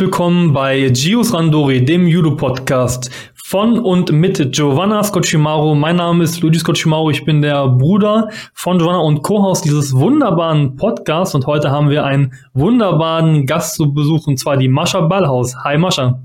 [0.00, 5.74] willkommen bei Gios Randori, dem Judo-Podcast von und mit Giovanna Scocimaro.
[5.74, 10.76] Mein Name ist Luigi Scocimaro, ich bin der Bruder von Giovanna und Co-Host dieses wunderbaren
[10.76, 15.54] Podcasts und heute haben wir einen wunderbaren Gast zu Besuch und zwar die Mascha Ballhaus.
[15.64, 16.22] Hi Mascha.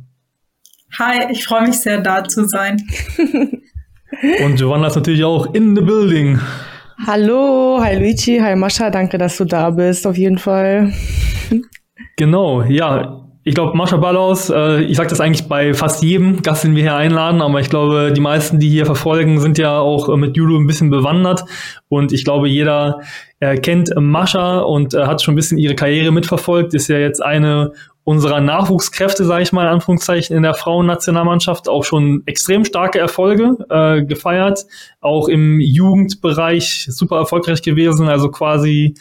[0.98, 2.82] Hi, ich freue mich sehr da zu sein.
[4.46, 6.40] und Giovanna ist natürlich auch in the building.
[7.06, 10.94] Hallo, hi Luigi, hi Mascha, danke, dass du da bist, auf jeden Fall.
[12.16, 13.25] Genau, ja.
[13.48, 16.82] Ich glaube, Mascha Ballaus, äh, ich sage das eigentlich bei fast jedem Gast, den wir
[16.82, 20.36] hier einladen, aber ich glaube, die meisten, die hier verfolgen, sind ja auch äh, mit
[20.36, 21.46] Judo ein bisschen bewandert.
[21.88, 23.02] Und ich glaube, jeder
[23.40, 27.22] äh, kennt Mascha und äh, hat schon ein bisschen ihre Karriere mitverfolgt, ist ja jetzt
[27.22, 27.74] eine
[28.04, 31.70] unserer Nachwuchskräfte, sage ich mal in Anführungszeichen, in der Frauennationalmannschaft.
[31.70, 34.66] Auch schon extrem starke Erfolge äh, gefeiert,
[35.02, 38.96] auch im Jugendbereich super erfolgreich gewesen, also quasi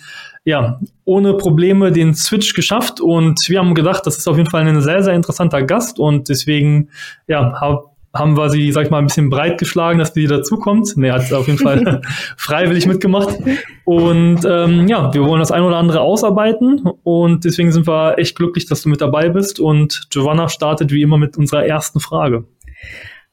[0.45, 4.67] ja ohne Probleme den Switch geschafft und wir haben gedacht, das ist auf jeden Fall
[4.67, 6.91] ein sehr sehr interessanter Gast und deswegen
[7.27, 10.97] ja hab, haben wir sie, sag ich mal, ein bisschen breit geschlagen, dass die dazukommt.
[10.97, 12.01] Ne, hat auf jeden Fall
[12.37, 13.37] freiwillig mitgemacht.
[13.85, 18.37] Und ähm, ja, wir wollen das ein oder andere ausarbeiten und deswegen sind wir echt
[18.37, 19.59] glücklich, dass du mit dabei bist.
[19.59, 22.45] Und Giovanna startet wie immer mit unserer ersten Frage.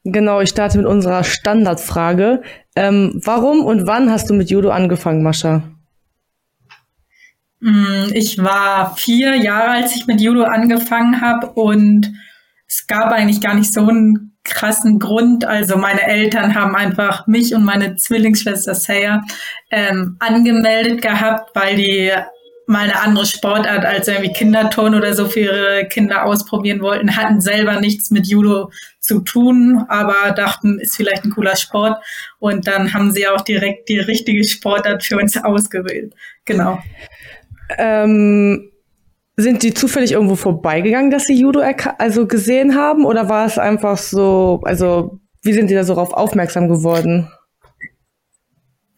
[0.04, 2.42] Genau, ich starte mit unserer Standardfrage.
[2.74, 5.62] Ähm, warum und wann hast du mit Judo angefangen, Mascha?
[7.62, 12.12] Mm, ich war vier Jahre, als ich mit Judo angefangen habe und
[12.66, 15.44] es gab eigentlich gar nicht so einen krassen Grund.
[15.44, 19.22] Also meine Eltern haben einfach mich und meine Zwillingsschwester Saya
[19.70, 22.10] ähm, angemeldet gehabt, weil die
[22.66, 27.40] mal eine andere Sportart als irgendwie Kinderturn oder so für ihre Kinder ausprobieren wollten, hatten
[27.40, 32.02] selber nichts mit Judo zu tun, aber dachten, ist vielleicht ein cooler Sport.
[32.40, 36.14] Und dann haben sie auch direkt die richtige Sportart für uns ausgewählt.
[36.44, 36.82] Genau.
[37.78, 38.70] Ähm,
[39.36, 41.62] sind die zufällig irgendwo vorbeigegangen, dass sie Judo
[41.98, 43.04] also gesehen haben?
[43.04, 47.30] Oder war es einfach so, also wie sind die da so darauf aufmerksam geworden?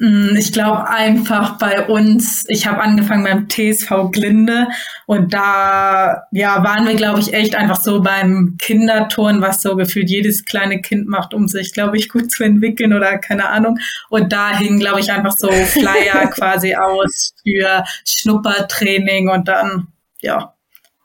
[0.05, 4.69] Mm, ich glaube einfach bei uns, ich habe angefangen beim TSV Glinde
[5.07, 10.11] und da ja waren wir, glaube ich, echt einfach so beim Kinderturn, was so gefühlt
[10.11, 13.79] jedes kleine Kind macht, um sich, glaube ich, gut zu entwickeln oder keine Ahnung.
[14.11, 19.89] Und da hingen, glaube ich, einfach so Flyer quasi aus für Schnuppertraining und dann
[20.21, 20.55] ja,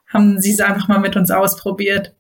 [0.08, 2.16] haben sie es einfach mal mit uns ausprobiert.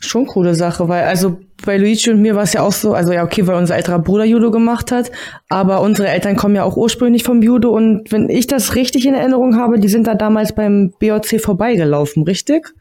[0.00, 3.12] Schon coole Sache, weil also bei Luigi und mir war es ja auch so, also
[3.12, 5.10] ja okay, weil unser älterer Bruder Judo gemacht hat,
[5.48, 9.14] aber unsere Eltern kommen ja auch ursprünglich vom Judo und wenn ich das richtig in
[9.14, 12.72] Erinnerung habe, die sind da damals beim BOC vorbeigelaufen, richtig?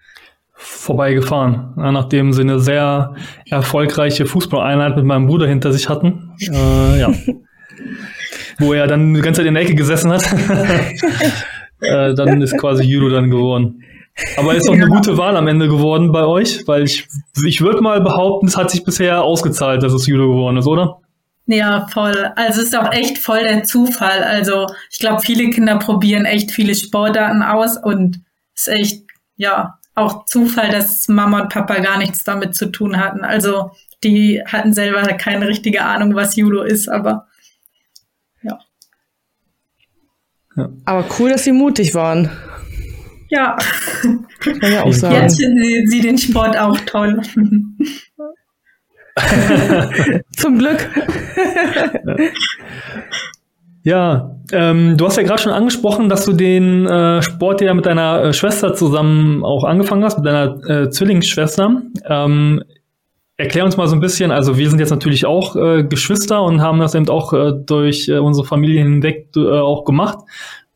[0.53, 3.15] Vorbeigefahren, nachdem sie eine sehr
[3.49, 6.33] erfolgreiche Fußballeinheit mit meinem Bruder hinter sich hatten.
[6.51, 7.11] Äh, ja.
[8.59, 10.23] wo er dann die ganze Zeit in der Ecke gesessen hat.
[11.81, 13.83] äh, dann ist quasi Judo dann geworden.
[14.37, 17.07] Aber ist auch eine gute Wahl am Ende geworden bei euch, weil ich,
[17.45, 20.99] ich würde mal behaupten, es hat sich bisher ausgezahlt, dass es Judo geworden ist, oder?
[21.45, 22.31] Ja, voll.
[22.35, 24.23] Also es ist auch echt voll der Zufall.
[24.23, 28.21] Also ich glaube, viele Kinder probieren echt viele Sportarten aus und
[28.55, 29.03] es ist echt,
[29.35, 33.21] ja, auch Zufall, dass Mama und Papa gar nichts damit zu tun hatten.
[33.21, 33.71] Also
[34.03, 37.27] die hatten selber keine richtige Ahnung, was Judo ist, aber
[38.43, 38.59] Ja.
[40.85, 42.29] Aber cool, dass sie mutig waren.
[43.29, 43.57] Ja.
[44.39, 45.15] Kann ja auch sagen.
[45.15, 47.21] Jetzt finden sie den Sport auch toll.
[50.37, 50.89] Zum Glück.
[53.83, 57.85] ja, ähm, du hast ja gerade schon angesprochen, dass du den äh, Sport ja mit
[57.85, 61.81] deiner äh, Schwester zusammen auch angefangen hast, mit deiner äh, Zwillingsschwester.
[62.05, 62.63] Ähm,
[63.39, 66.59] Erklär uns mal so ein bisschen, also wir sind jetzt natürlich auch äh, Geschwister und
[66.61, 70.17] haben das eben auch äh, durch äh, unsere Familie hinweg äh, auch gemacht.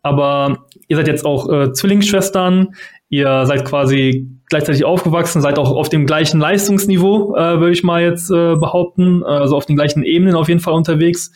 [0.03, 2.75] Aber ihr seid jetzt auch äh, Zwillingsschwestern,
[3.09, 8.03] ihr seid quasi gleichzeitig aufgewachsen, seid auch auf dem gleichen Leistungsniveau, äh, würde ich mal
[8.03, 11.31] jetzt äh, behaupten, also auf den gleichen Ebenen auf jeden Fall unterwegs.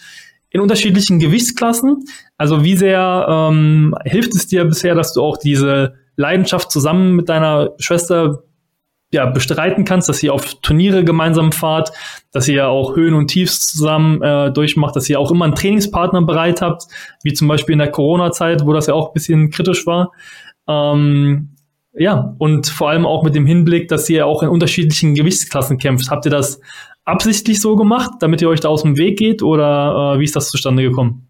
[0.49, 2.05] In unterschiedlichen Gewichtsklassen.
[2.37, 7.29] Also wie sehr ähm, hilft es dir bisher, dass du auch diese Leidenschaft zusammen mit
[7.29, 8.43] deiner Schwester
[9.12, 11.92] ja, bestreiten kannst, dass ihr auf Turniere gemeinsam fahrt,
[12.31, 16.21] dass ihr auch Höhen und Tiefs zusammen äh, durchmacht, dass ihr auch immer einen Trainingspartner
[16.24, 16.83] bereit habt,
[17.24, 20.12] wie zum Beispiel in der Corona-Zeit, wo das ja auch ein bisschen kritisch war.
[20.68, 21.56] Ähm,
[21.94, 26.12] ja, und vor allem auch mit dem Hinblick, dass ihr auch in unterschiedlichen Gewichtsklassen kämpft.
[26.12, 26.59] Habt ihr das
[27.06, 30.36] absichtlich so gemacht, damit ihr euch da aus dem Weg geht oder äh, wie ist
[30.36, 31.30] das zustande gekommen?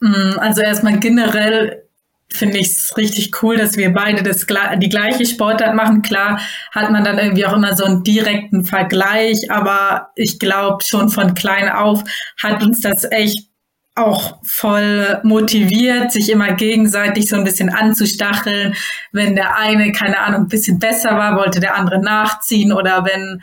[0.00, 1.85] Mm, also erstmal generell
[2.28, 6.02] finde ich es richtig cool, dass wir beide das, die gleiche Sportart machen.
[6.02, 6.40] Klar
[6.72, 11.34] hat man dann irgendwie auch immer so einen direkten Vergleich, aber ich glaube schon von
[11.34, 12.02] klein auf
[12.42, 13.48] hat uns das echt
[13.94, 18.74] auch voll motiviert, sich immer gegenseitig so ein bisschen anzustacheln.
[19.12, 23.42] Wenn der eine, keine Ahnung, ein bisschen besser war, wollte der andere nachziehen oder wenn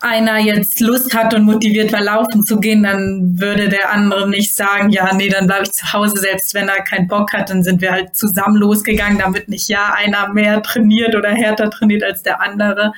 [0.00, 4.54] einer jetzt Lust hat und motiviert war, laufen zu gehen, dann würde der andere nicht
[4.54, 7.62] sagen, ja, nee, dann bleibe ich zu Hause, selbst wenn er keinen Bock hat, dann
[7.62, 12.22] sind wir halt zusammen losgegangen, damit nicht ja einer mehr trainiert oder härter trainiert als
[12.22, 12.92] der andere.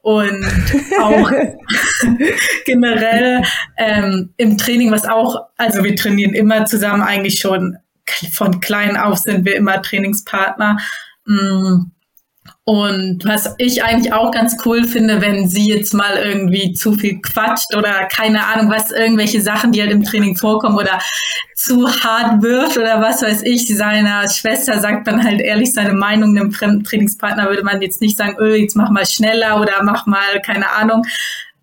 [0.00, 0.46] Und
[1.00, 1.30] auch
[2.64, 3.42] generell
[3.76, 7.76] ähm, im Training, was auch, also wir trainieren immer zusammen, eigentlich schon
[8.32, 10.78] von klein auf sind wir immer Trainingspartner.
[11.26, 11.90] Mm
[12.64, 17.20] und was ich eigentlich auch ganz cool finde, wenn sie jetzt mal irgendwie zu viel
[17.20, 20.98] quatscht oder keine Ahnung, was irgendwelche Sachen, die halt im Training vorkommen oder
[21.56, 26.36] zu hart wirft oder was weiß ich, seiner Schwester sagt dann halt ehrlich seine Meinung
[26.36, 30.06] einem fremden Trainingspartner, würde man jetzt nicht sagen, öh, jetzt mach mal schneller oder mach
[30.06, 31.04] mal, keine Ahnung.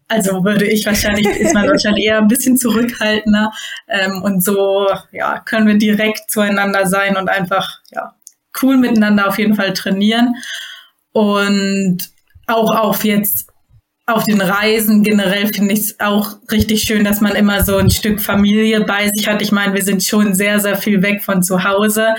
[0.08, 3.52] Also würde ich wahrscheinlich, ist man wahrscheinlich eher ein bisschen zurückhaltender.
[3.88, 8.14] Ähm, und so, ja, können wir direkt zueinander sein und einfach, ja,
[8.62, 10.36] cool miteinander auf jeden Fall trainieren.
[11.16, 12.10] Und
[12.46, 13.48] auch auf jetzt
[14.06, 17.90] auf den Reisen generell finde ich es auch richtig schön, dass man immer so ein
[17.90, 19.42] Stück Familie bei sich hat.
[19.42, 22.16] Ich meine, wir sind schon sehr, sehr viel weg von zu Hause,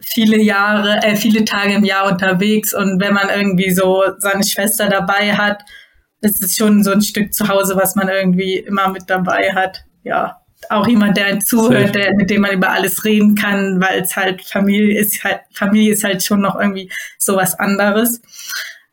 [0.00, 2.74] viele Jahre, äh, viele Tage im Jahr unterwegs.
[2.74, 5.62] Und wenn man irgendwie so seine Schwester dabei hat,
[6.20, 9.82] ist es schon so ein Stück zu Hause, was man irgendwie immer mit dabei hat.
[10.04, 14.16] Ja, auch jemand, der zuhört, der, mit dem man über alles reden kann, weil es
[14.16, 18.20] halt Familie ist halt, Familie ist halt schon noch irgendwie sowas anderes.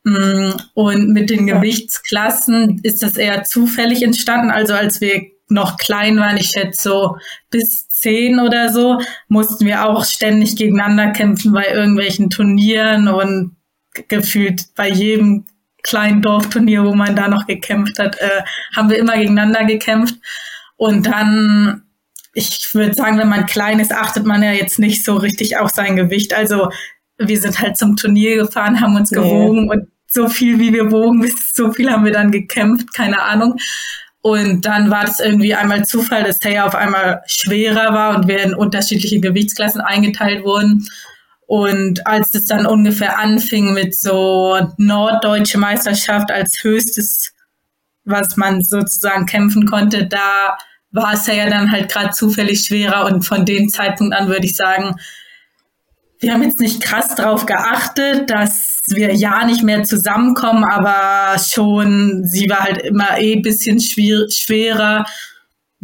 [0.04, 4.50] Mm, und mit den Gewichtsklassen ist das eher zufällig entstanden.
[4.50, 7.16] Also als wir noch klein waren, ich schätze so
[7.50, 13.56] bis zehn oder so, mussten wir auch ständig gegeneinander kämpfen bei irgendwelchen Turnieren und
[14.08, 15.44] gefühlt bei jedem
[15.82, 18.42] kleinen Dorfturnier, wo man da noch gekämpft hat, äh,
[18.74, 20.16] haben wir immer gegeneinander gekämpft.
[20.76, 21.82] Und dann,
[22.32, 25.70] ich würde sagen, wenn man klein ist, achtet man ja jetzt nicht so richtig auf
[25.70, 26.34] sein Gewicht.
[26.34, 26.70] Also
[27.18, 31.30] wir sind halt zum Turnier gefahren, haben uns gewogen und so viel wie wir wogen,
[31.54, 33.56] so viel haben wir dann gekämpft, keine Ahnung.
[34.20, 38.42] Und dann war das irgendwie einmal Zufall, dass Taya auf einmal schwerer war und wir
[38.42, 40.88] in unterschiedliche Gewichtsklassen eingeteilt wurden.
[41.46, 47.33] Und als es dann ungefähr anfing mit so norddeutsche Meisterschaft als höchstes
[48.04, 50.56] was man sozusagen kämpfen konnte, da
[50.90, 53.06] war es ja dann halt gerade zufällig schwerer.
[53.06, 54.96] Und von dem Zeitpunkt an würde ich sagen,
[56.20, 62.24] wir haben jetzt nicht krass darauf geachtet, dass wir ja nicht mehr zusammenkommen, aber schon,
[62.24, 65.04] sie war halt immer eh bisschen schwer, schwerer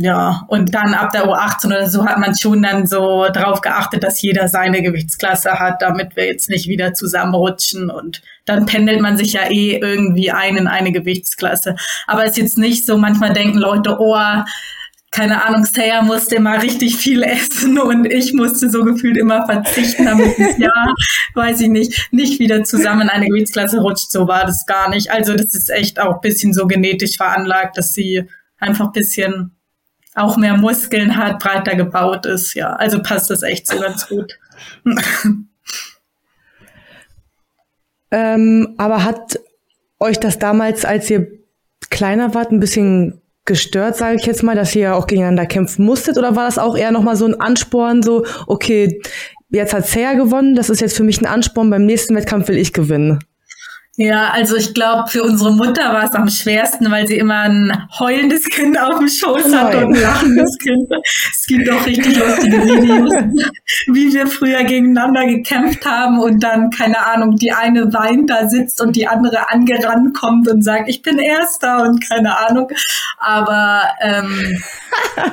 [0.02, 4.02] ja, und dann ab der U18 oder so hat man schon dann so drauf geachtet,
[4.02, 9.18] dass jeder seine Gewichtsklasse hat, damit wir jetzt nicht wieder zusammenrutschen und dann pendelt man
[9.18, 11.76] sich ja eh irgendwie ein in eine Gewichtsklasse.
[12.06, 14.16] Aber es ist jetzt nicht so, manchmal denken Leute, oh,
[15.10, 20.06] keine Ahnung, Saya musste immer richtig viel essen und ich musste so gefühlt immer verzichten,
[20.06, 20.94] damit es ja,
[21.34, 24.10] weiß ich nicht, nicht wieder zusammen in eine Gewichtsklasse rutscht.
[24.10, 25.10] So war das gar nicht.
[25.10, 28.24] Also das ist echt auch bisschen so genetisch veranlagt, dass sie
[28.58, 29.56] einfach bisschen
[30.14, 32.54] auch mehr Muskeln hat, breiter gebaut ist.
[32.54, 34.38] Ja, also passt das echt so ganz gut.
[38.10, 39.38] ähm, aber hat
[39.98, 41.28] euch das damals, als ihr
[41.90, 46.18] kleiner wart, ein bisschen gestört, sage ich jetzt mal, dass ihr auch gegeneinander kämpfen musstet?
[46.18, 49.00] Oder war das auch eher nochmal so ein Ansporn, so, okay,
[49.48, 52.58] jetzt hat Seya gewonnen, das ist jetzt für mich ein Ansporn, beim nächsten Wettkampf will
[52.58, 53.18] ich gewinnen?
[53.96, 57.86] Ja, also ich glaube, für unsere Mutter war es am schwersten, weil sie immer ein
[57.98, 60.88] heulendes Kind auf dem Schoß hat und ein lachendes Kind.
[61.30, 63.12] Es gibt auch richtig lustige Videos,
[63.88, 68.80] wie wir früher gegeneinander gekämpft haben und dann, keine Ahnung, die eine weint da sitzt
[68.80, 72.68] und die andere angerannt kommt und sagt, ich bin Erster und keine Ahnung.
[73.18, 74.62] Aber ähm,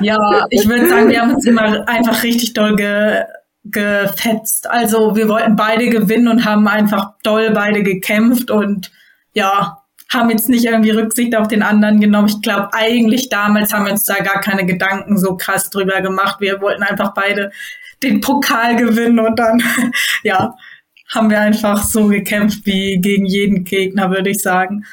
[0.00, 3.22] ja, ich würde sagen, wir haben uns immer einfach richtig doll ge
[3.64, 4.68] gefetzt.
[4.68, 8.90] Also wir wollten beide gewinnen und haben einfach doll beide gekämpft und
[9.34, 9.78] ja,
[10.10, 12.28] haben jetzt nicht irgendwie Rücksicht auf den anderen genommen.
[12.28, 16.40] Ich glaube, eigentlich damals haben wir uns da gar keine Gedanken so krass drüber gemacht.
[16.40, 17.50] Wir wollten einfach beide
[18.02, 19.62] den Pokal gewinnen und dann,
[20.22, 20.54] ja,
[21.12, 24.84] haben wir einfach so gekämpft wie gegen jeden Gegner, würde ich sagen.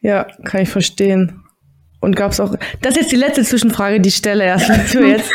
[0.00, 1.43] Ja, kann ich verstehen.
[2.04, 5.06] Und gab es auch, das ist jetzt die letzte Zwischenfrage, die ich stelle erst für
[5.06, 5.30] jetzt.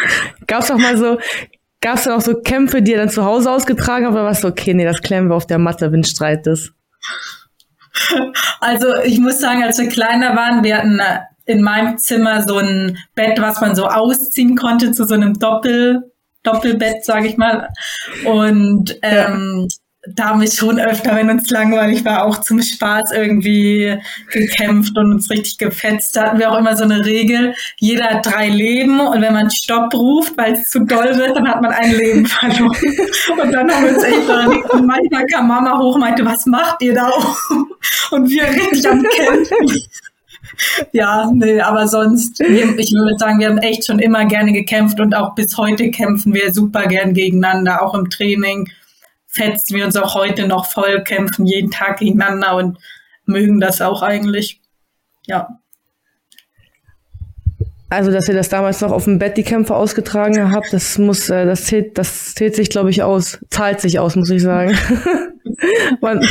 [0.47, 1.17] Gab es auch mal so,
[1.81, 4.41] gab es dann auch so Kämpfe, die ihr dann zu Hause ausgetragen habt, oder was
[4.41, 6.71] so, okay, nee, das klären wir auf der Matte, wenn Streit ist?
[8.61, 12.57] Also ich muss sagen, als wir kleiner waren, wir hatten äh, in meinem Zimmer so
[12.57, 16.11] ein Bett, was man so ausziehen konnte zu so einem Doppel,
[16.43, 17.67] Doppelbett, sage ich mal.
[18.25, 19.77] Und ähm, ja
[20.08, 23.98] da haben wir schon öfter, wenn uns langweilig war, auch zum Spaß irgendwie
[24.32, 26.15] gekämpft und uns richtig gefetzt.
[26.15, 29.51] Da hatten wir auch immer so eine Regel, jeder hat drei Leben und wenn man
[29.51, 32.77] Stopp ruft, weil es zu doll wird, dann hat man ein Leben verloren.
[33.41, 36.46] Und dann haben wir uns echt daran und manchmal kam Mama hoch und meinte, was
[36.46, 37.12] macht ihr da?
[38.12, 39.84] Und wir richtig am Kämpfen.
[40.91, 45.15] Ja, nee, aber sonst, ich würde sagen, wir haben echt schon immer gerne gekämpft und
[45.15, 48.70] auch bis heute kämpfen wir super gern gegeneinander, auch im Training
[49.29, 52.77] fetzen wir uns auch heute noch voll, kämpfen jeden Tag gegeneinander und
[53.25, 54.59] mögen das auch eigentlich.
[55.27, 55.59] Ja.
[57.91, 61.29] Also, dass ihr das damals noch auf dem Bett die Kämpfe ausgetragen habt, das muss,
[61.29, 64.77] äh, das zählt, das zählt sich, glaube ich, aus, zahlt sich aus, muss ich sagen.
[66.01, 66.24] Man,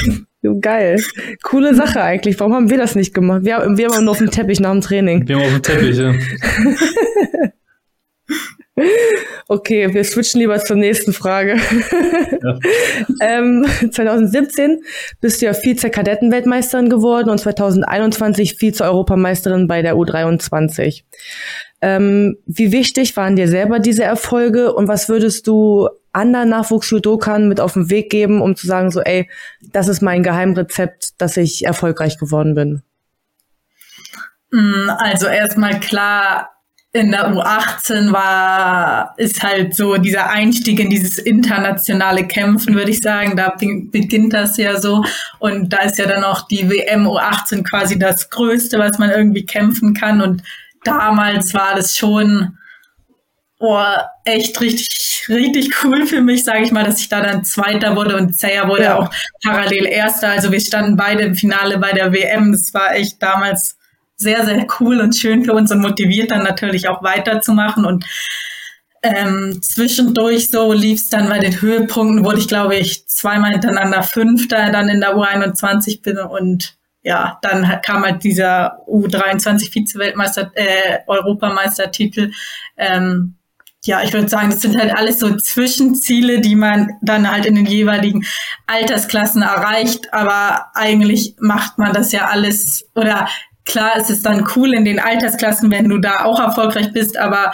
[0.61, 1.01] geil.
[1.43, 2.39] Coole Sache eigentlich.
[2.39, 3.45] Warum haben wir das nicht gemacht?
[3.45, 5.27] Wir, wir haben nur auf dem Teppich nach dem Training.
[5.27, 6.13] Wir haben auf dem Teppich, ja.
[9.51, 11.57] Okay, wir switchen lieber zur nächsten Frage.
[12.43, 12.59] Ja.
[13.39, 14.83] ähm, 2017
[15.21, 21.05] bist du ja Vize-Kadettenweltmeisterin geworden und 2021 Vize-Europameisterin bei der U23.
[21.81, 27.61] Ähm, wie wichtig waren dir selber diese Erfolge und was würdest du anderen Nachwuchs-Judokern mit
[27.61, 29.31] auf den Weg geben, um zu sagen, so, ey,
[29.73, 32.83] das ist mein Geheimrezept, dass ich erfolgreich geworden bin?
[34.51, 36.58] Mm, also erstmal klar,
[36.93, 43.01] in der U18 war, ist halt so dieser Einstieg in dieses internationale Kämpfen, würde ich
[43.01, 43.37] sagen.
[43.37, 45.05] Da beginnt das ja so.
[45.39, 49.45] Und da ist ja dann auch die WM U18 quasi das Größte, was man irgendwie
[49.45, 50.23] kämpfen kann.
[50.23, 50.43] Und
[50.83, 52.57] damals war das schon
[53.59, 53.85] oh,
[54.25, 58.17] echt richtig, richtig cool für mich, sage ich mal, dass ich da dann Zweiter wurde
[58.17, 58.99] und Zeyer wurde ja.
[58.99, 59.11] auch
[59.45, 60.31] parallel Erster.
[60.31, 62.53] Also wir standen beide im Finale bei der WM.
[62.53, 63.78] Das war echt damals
[64.19, 67.85] sehr, sehr cool und schön für uns und motiviert dann natürlich auch weiterzumachen.
[67.85, 68.05] Und
[69.03, 74.03] ähm, zwischendurch so lief es dann bei den Höhepunkten, wurde ich, glaube ich, zweimal hintereinander
[74.03, 80.99] Fünfter dann in der U21 bin und ja, dann kam halt dieser U23 Vize-Weltmeister, äh,
[81.07, 82.33] Europameistertitel.
[82.77, 83.37] Ähm,
[83.85, 87.55] ja, ich würde sagen, das sind halt alles so Zwischenziele, die man dann halt in
[87.55, 88.27] den jeweiligen
[88.67, 90.13] Altersklassen erreicht.
[90.13, 93.29] Aber eigentlich macht man das ja alles oder
[93.69, 97.53] klar ist es dann cool in den Altersklassen, wenn du da auch erfolgreich bist, aber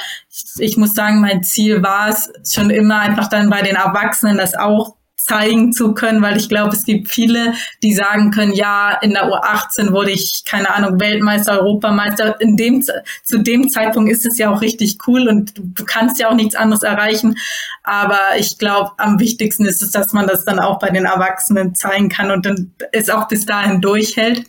[0.59, 4.54] ich, muss sagen, mein Ziel war es schon immer einfach dann bei den Erwachsenen das
[4.54, 9.12] auch zeigen zu können, weil ich glaube, es gibt viele, die sagen können, ja, in
[9.12, 12.38] der U18 wurde ich, keine Ahnung, Weltmeister, Europameister.
[12.40, 16.28] In dem, zu dem Zeitpunkt ist es ja auch richtig cool und du kannst ja
[16.28, 17.37] auch nichts anderes erreichen.
[17.83, 21.75] Aber ich glaube, am wichtigsten ist es, dass man das dann auch bei den Erwachsenen
[21.75, 24.44] zeigen kann und dann es auch bis dahin durchhält.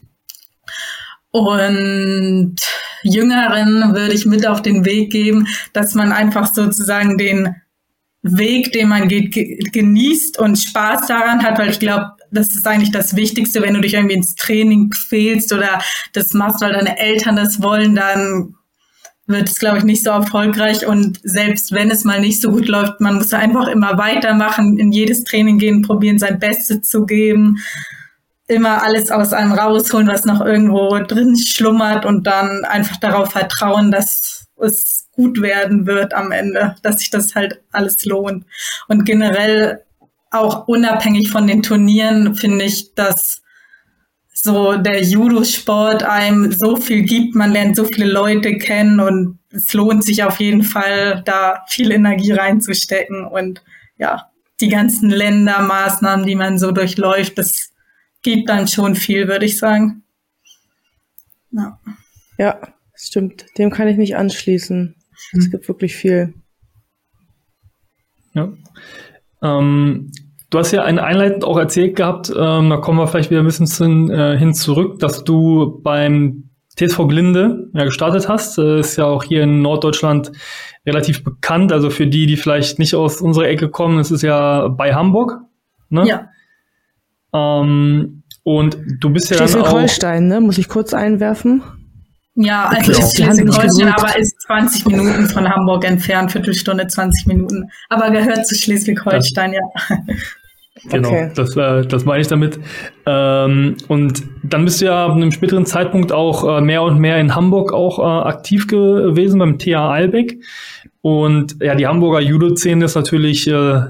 [1.36, 2.56] Und
[3.04, 7.58] Jüngeren würde ich mit auf den Weg geben, dass man einfach sozusagen den
[8.22, 12.92] Weg, den man geht, genießt und Spaß daran hat, weil ich glaube, das ist eigentlich
[12.92, 15.82] das Wichtigste, wenn du dich irgendwie ins Training quälst oder
[16.14, 18.56] das machst, weil deine Eltern das wollen, dann
[19.28, 20.88] wird es, glaube ich, nicht so erfolgreich.
[20.88, 24.94] Und selbst wenn es mal nicht so gut läuft, man muss einfach immer weitermachen, in
[24.94, 27.58] jedes Training gehen, probieren, sein Bestes zu geben
[28.48, 33.92] immer alles aus einem rausholen, was noch irgendwo drin schlummert und dann einfach darauf vertrauen,
[33.92, 38.46] dass es gut werden wird am Ende, dass sich das halt alles lohnt.
[38.88, 39.84] Und generell
[40.32, 43.42] auch unabhängig von den Turnieren finde ich, dass
[44.34, 49.74] so der Judo-Sport einem so viel gibt, man lernt so viele Leute kennen und es
[49.74, 53.64] lohnt sich auf jeden Fall, da viel Energie reinzustecken und
[53.98, 57.72] ja, die ganzen Ländermaßnahmen, die man so durchläuft, das
[58.26, 60.04] gibt dann schon viel, würde ich sagen.
[61.52, 61.80] Ja.
[62.38, 62.60] ja,
[62.96, 63.46] stimmt.
[63.58, 64.96] Dem kann ich mich anschließen.
[65.32, 65.40] Mhm.
[65.40, 66.34] Es gibt wirklich viel.
[68.34, 68.52] Ja.
[69.44, 70.12] Ähm,
[70.50, 73.46] du hast ja eine einleitend auch erzählt gehabt, ähm, da kommen wir vielleicht wieder ein
[73.46, 78.58] bisschen zu, äh, hin zurück, dass du beim TSV Glinde ja, gestartet hast.
[78.58, 80.32] Ist ja auch hier in Norddeutschland
[80.86, 81.72] relativ bekannt.
[81.72, 85.42] Also für die, die vielleicht nicht aus unserer Ecke kommen, es ist ja bei Hamburg.
[85.90, 86.08] Ne?
[86.08, 86.30] Ja.
[87.36, 89.52] Ähm, und du bist ja dann auch...
[89.52, 90.40] Schleswig-Holstein, ne?
[90.40, 91.62] Muss ich kurz einwerfen?
[92.36, 93.02] Ja, also okay.
[93.02, 97.70] ist Schleswig-Holstein, aber ist 20 Minuten von Hamburg entfernt, Viertelstunde, 20 Minuten.
[97.90, 99.62] Aber gehört zu Schleswig-Holstein, ja.
[100.90, 101.32] Genau, okay.
[101.34, 102.60] das, äh, das meine ich damit.
[103.06, 107.18] Ähm, und dann bist du ja ab einem späteren Zeitpunkt auch äh, mehr und mehr
[107.18, 110.38] in Hamburg auch äh, aktiv gewesen beim TA Albeck.
[111.02, 113.82] Und ja, die Hamburger Judo-Szene ist natürlich äh,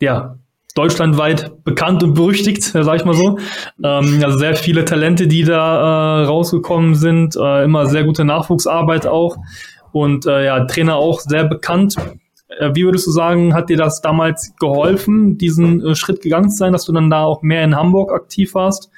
[0.00, 0.35] ja
[0.76, 3.38] deutschlandweit bekannt und berüchtigt, sag ich mal so.
[3.82, 9.06] Ähm, also sehr viele Talente, die da äh, rausgekommen sind, äh, immer sehr gute Nachwuchsarbeit
[9.06, 9.38] auch
[9.92, 11.96] und äh, ja, Trainer auch sehr bekannt.
[12.48, 16.58] Äh, wie würdest du sagen, hat dir das damals geholfen, diesen äh, Schritt gegangen zu
[16.58, 18.90] sein, dass du dann da auch mehr in Hamburg aktiv warst?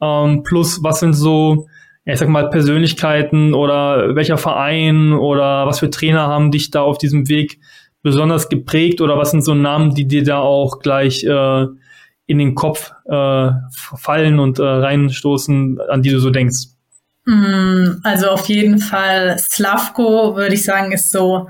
[0.00, 1.66] Ähm, plus, was sind so,
[2.04, 6.96] ich sag mal, Persönlichkeiten oder welcher Verein oder was für Trainer haben dich da auf
[6.96, 7.60] diesem Weg
[8.08, 11.66] besonders geprägt oder was sind so Namen, die dir da auch gleich äh,
[12.26, 16.68] in den Kopf äh, fallen und äh, reinstoßen, an die du so denkst?
[17.24, 21.48] Mm, also auf jeden Fall Slavko, würde ich sagen, ist so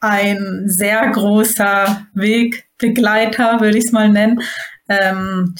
[0.00, 4.40] ein sehr großer Wegbegleiter, würde ich es mal nennen.
[4.88, 5.54] Ähm,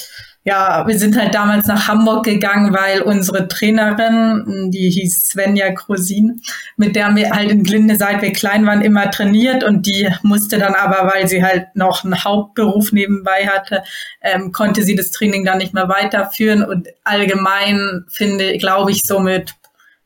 [0.50, 6.42] ja, wir sind halt damals nach Hamburg gegangen, weil unsere Trainerin, die hieß Svenja Krosin,
[6.76, 9.62] mit der wir halt in Glinde, seit wir klein waren, immer trainiert.
[9.62, 13.84] Und die musste dann aber, weil sie halt noch einen Hauptberuf nebenbei hatte,
[14.22, 16.64] ähm, konnte sie das Training dann nicht mehr weiterführen.
[16.64, 19.54] Und allgemein finde, glaube ich, somit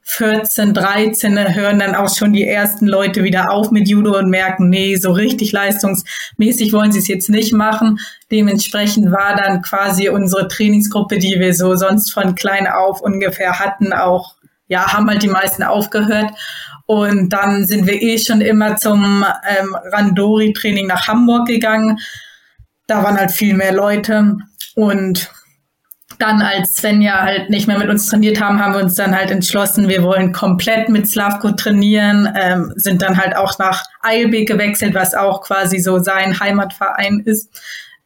[0.06, 4.68] 14, 13 hören dann auch schon die ersten Leute wieder auf mit Judo und merken,
[4.68, 7.98] nee, so richtig leistungsmäßig wollen sie es jetzt nicht machen.
[8.30, 13.92] Dementsprechend war dann quasi unsere Trainingsgruppe, die wir so sonst von klein auf ungefähr hatten,
[13.92, 14.36] auch,
[14.68, 16.30] ja, haben halt die meisten aufgehört.
[16.86, 21.98] Und dann sind wir eh schon immer zum ähm, Randori-Training nach Hamburg gegangen.
[22.86, 24.36] Da waren halt viel mehr Leute.
[24.74, 25.30] Und
[26.18, 29.30] dann, als Svenja halt nicht mehr mit uns trainiert haben, haben wir uns dann halt
[29.30, 34.94] entschlossen, wir wollen komplett mit Slavko trainieren, ähm, sind dann halt auch nach Eilbeek gewechselt,
[34.94, 37.50] was auch quasi so sein Heimatverein ist.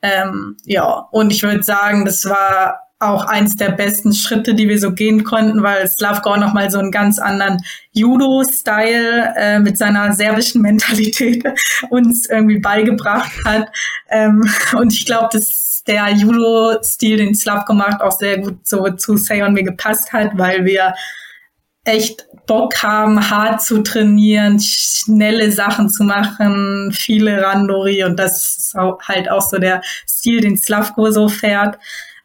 [0.03, 4.79] Ähm, ja, und ich würde sagen, das war auch eins der besten Schritte, die wir
[4.79, 7.59] so gehen konnten, weil Slavko auch nochmal so einen ganz anderen
[7.93, 11.45] Judo-Style äh, mit seiner serbischen Mentalität
[11.91, 13.69] uns irgendwie beigebracht hat.
[14.11, 19.17] Ähm, und ich glaube, das der Judo-Stil, den Slav gemacht, auch sehr gut so zu
[19.17, 20.95] Say on Me gepasst hat, weil wir
[21.85, 28.75] echt Bock haben, hart zu trainieren, schnelle Sachen zu machen, viele Randori und das ist
[29.07, 31.79] halt auch so der Stil, den Slavko so fährt.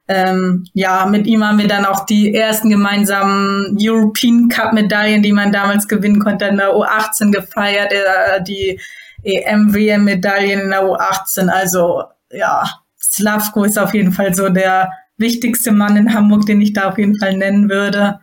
[0.08, 5.32] Ähm, ja, mit ihm haben wir dann auch die ersten gemeinsamen European Cup Medaillen, die
[5.32, 8.80] man damals gewinnen konnte, in der U18 gefeiert, äh, die
[9.24, 11.48] EM-WM Medaillen in der U18.
[11.48, 12.66] Also ja,
[13.14, 16.98] Slavko ist auf jeden Fall so der wichtigste Mann in Hamburg, den ich da auf
[16.98, 18.20] jeden Fall nennen würde.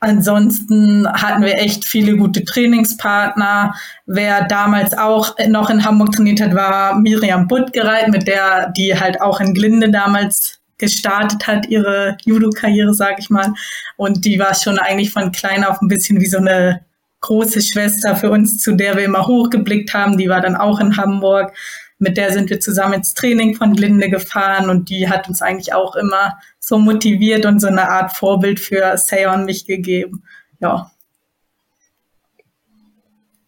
[0.00, 3.74] Ansonsten hatten wir echt viele gute Trainingspartner.
[4.06, 9.20] Wer damals auch noch in Hamburg trainiert hat, war Miriam Buttgereit, mit der die halt
[9.20, 13.52] auch in Glinde damals gestartet hat, ihre Judo-Karriere, sag ich mal.
[13.96, 16.84] Und die war schon eigentlich von klein auf ein bisschen wie so eine
[17.20, 20.16] große Schwester für uns, zu der wir immer hochgeblickt haben.
[20.16, 21.52] Die war dann auch in Hamburg
[21.98, 25.74] mit der sind wir zusammen ins Training von Glinde gefahren und die hat uns eigentlich
[25.74, 28.96] auch immer so motiviert und so eine Art Vorbild für
[29.32, 30.22] und mich gegeben.
[30.60, 30.90] Ja.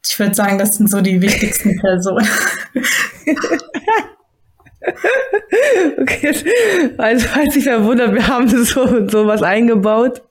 [0.06, 2.26] Ich würde sagen, das sind so die wichtigsten Personen.
[6.00, 6.34] okay,
[6.98, 10.22] also falls sich verwundert, wir haben so, so was eingebaut,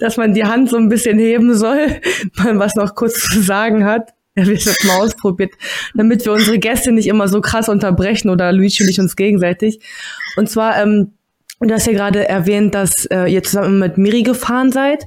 [0.00, 2.00] dass man die Hand so ein bisschen heben soll,
[2.44, 4.13] man was noch kurz zu sagen hat.
[4.36, 5.52] Ja, wir haben mal ausprobiert,
[5.94, 9.78] damit wir unsere Gäste nicht immer so krass unterbrechen oder Luigi und ich uns gegenseitig.
[10.36, 11.12] Und zwar, ähm,
[11.60, 15.06] du hast ja gerade erwähnt, dass äh, ihr zusammen mit Miri gefahren seid.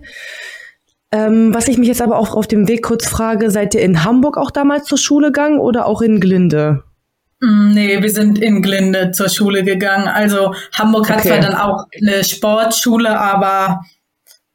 [1.11, 4.05] Ähm, was ich mich jetzt aber auch auf dem Weg kurz frage, seid ihr in
[4.05, 6.83] Hamburg auch damals zur Schule gegangen oder auch in Glinde?
[7.39, 10.07] Mm, nee, wir sind in Glinde zur Schule gegangen.
[10.07, 13.81] Also Hamburg hat zwar dann auch eine Sportschule, aber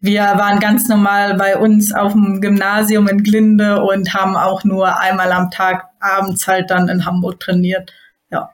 [0.02, 4.98] wir waren ganz normal bei uns auf dem Gymnasium in Glinde und haben auch nur
[4.98, 7.92] einmal am Tag abends halt dann in Hamburg trainiert.
[8.28, 8.50] Ja.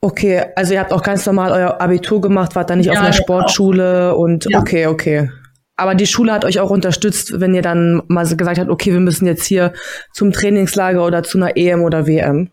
[0.00, 2.98] Okay, also ihr habt auch ganz normal euer Abitur gemacht, wart dann nicht ja, auf
[2.98, 3.22] einer genau.
[3.22, 4.58] Sportschule und ja.
[4.58, 5.30] okay, okay.
[5.76, 9.00] Aber die Schule hat euch auch unterstützt, wenn ihr dann mal gesagt habt, okay, wir
[9.00, 9.72] müssen jetzt hier
[10.12, 12.50] zum Trainingslager oder zu einer EM oder WM.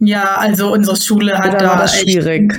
[0.00, 2.52] Ja, also unsere Schule hat oder da war das schwierig.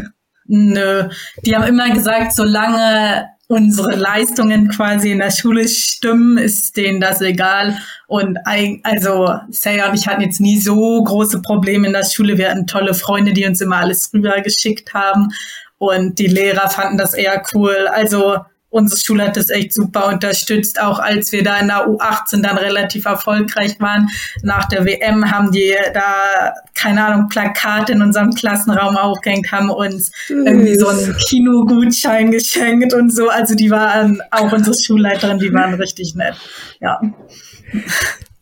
[0.46, 1.10] Nö,
[1.46, 7.22] die haben immer gesagt, solange unsere Leistungen quasi in der Schule stimmen, ist denen das
[7.22, 7.78] egal.
[8.08, 8.38] Und
[8.84, 12.38] also Saya und ich hatten jetzt nie so große Probleme in der Schule.
[12.38, 15.30] Wir hatten tolle Freunde, die uns immer alles rübergeschickt haben.
[15.78, 17.88] Und die Lehrer fanden das eher cool.
[17.88, 18.38] Also
[18.69, 22.58] unsere Schule hat das echt super unterstützt, auch als wir da in der U18 dann
[22.58, 24.10] relativ erfolgreich waren.
[24.43, 30.12] Nach der WM haben die da, keine Ahnung, Plakate in unserem Klassenraum aufgehängt, haben uns
[30.27, 33.30] irgendwie so einen Kinogutschein geschenkt und so.
[33.30, 36.36] Also die waren, auch unsere Schulleiterin, die waren richtig nett.
[36.82, 36.99] Ja.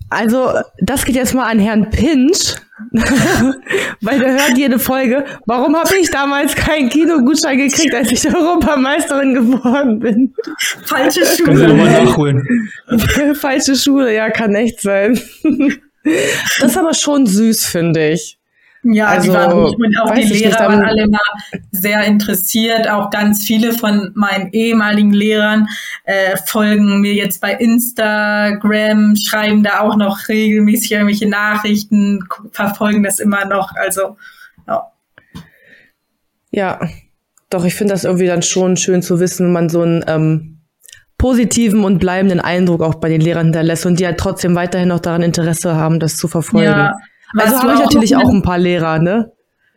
[0.10, 2.56] Also, das geht jetzt mal an Herrn Pinch,
[4.02, 5.26] weil der hört jede Folge.
[5.46, 10.34] Warum habe ich damals keinen Kinogutschein gekriegt, als ich Europameisterin geworden bin?
[10.84, 11.44] Falsche Schule.
[11.46, 12.70] Können Sie nochmal nachholen.
[13.36, 15.20] Falsche Schule, ja, kann echt sein.
[16.04, 18.38] das ist aber schon süß, finde ich.
[18.94, 21.20] Ja, also, die waren und auch die Lehrer nicht, waren alle mal
[21.72, 22.88] sehr interessiert.
[22.88, 25.68] Auch ganz viele von meinen ehemaligen Lehrern
[26.04, 33.20] äh, folgen mir jetzt bei Instagram, schreiben da auch noch regelmäßig irgendwelche Nachrichten, verfolgen das
[33.20, 33.72] immer noch.
[33.76, 34.18] Also
[34.68, 34.92] ja.
[36.52, 36.80] Ja,
[37.50, 40.60] doch, ich finde das irgendwie dann schon schön zu wissen, wenn man so einen ähm,
[41.18, 45.00] positiven und bleibenden Eindruck auch bei den Lehrern hinterlässt und die halt trotzdem weiterhin noch
[45.00, 46.68] daran Interesse haben, das zu verfolgen.
[46.68, 46.94] Ja.
[47.38, 49.32] Also habe ich natürlich auch ein paar Lehrer, ne?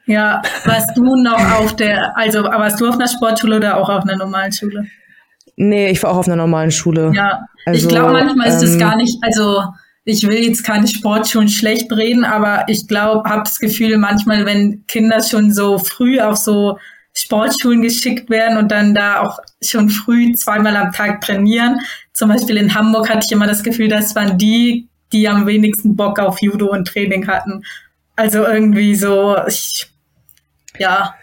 [0.07, 4.05] Ja, warst du noch auf der, also warst du auf einer Sportschule oder auch auf
[4.05, 4.87] einer normalen Schule?
[5.57, 7.13] Nee, ich war auch auf einer normalen Schule.
[7.15, 9.65] Ja, also, ich glaube, manchmal ist es ähm, gar nicht, also
[10.05, 14.85] ich will jetzt keine Sportschulen schlecht reden, aber ich glaube, habe das Gefühl, manchmal, wenn
[14.87, 16.79] Kinder schon so früh auf so
[17.13, 21.81] Sportschulen geschickt werden und dann da auch schon früh zweimal am Tag trainieren.
[22.15, 25.97] Zum Beispiel in Hamburg hatte ich immer das Gefühl, das waren die die am wenigsten
[25.97, 27.65] Bock auf Judo und Training hatten.
[28.17, 29.89] Also irgendwie so, ich,
[30.79, 31.15] ja.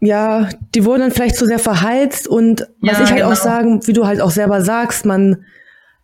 [0.00, 3.32] Ja, die wurden dann vielleicht zu sehr verheizt und was ja, ich halt genau.
[3.32, 5.44] auch sagen, wie du halt auch selber sagst, man,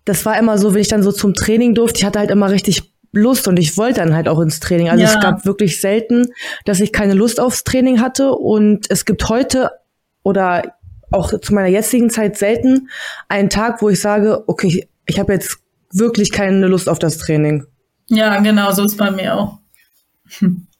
[0.04, 2.50] das war immer so, wenn ich dann so zum Training durfte, ich hatte halt immer
[2.50, 4.88] richtig Lust und ich wollte dann halt auch ins Training.
[4.88, 5.10] Also ja.
[5.10, 6.28] es gab wirklich selten,
[6.64, 9.70] dass ich keine Lust aufs Training hatte und es gibt heute
[10.22, 10.74] oder
[11.10, 12.88] auch zu meiner jetzigen Zeit selten
[13.28, 15.58] einen Tag, wo ich sage, okay, ich habe jetzt
[15.92, 17.64] wirklich keine Lust auf das Training.
[18.08, 19.58] Ja, genau, so ist bei mir auch.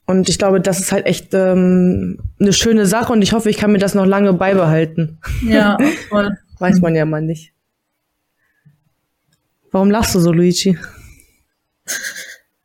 [0.07, 3.57] Und ich glaube, das ist halt echt ähm, eine schöne Sache und ich hoffe, ich
[3.57, 5.18] kann mir das noch lange beibehalten.
[5.46, 5.77] Ja,
[6.09, 6.37] voll.
[6.59, 7.53] Weiß man ja mal nicht.
[9.70, 10.77] Warum lachst du so, Luigi?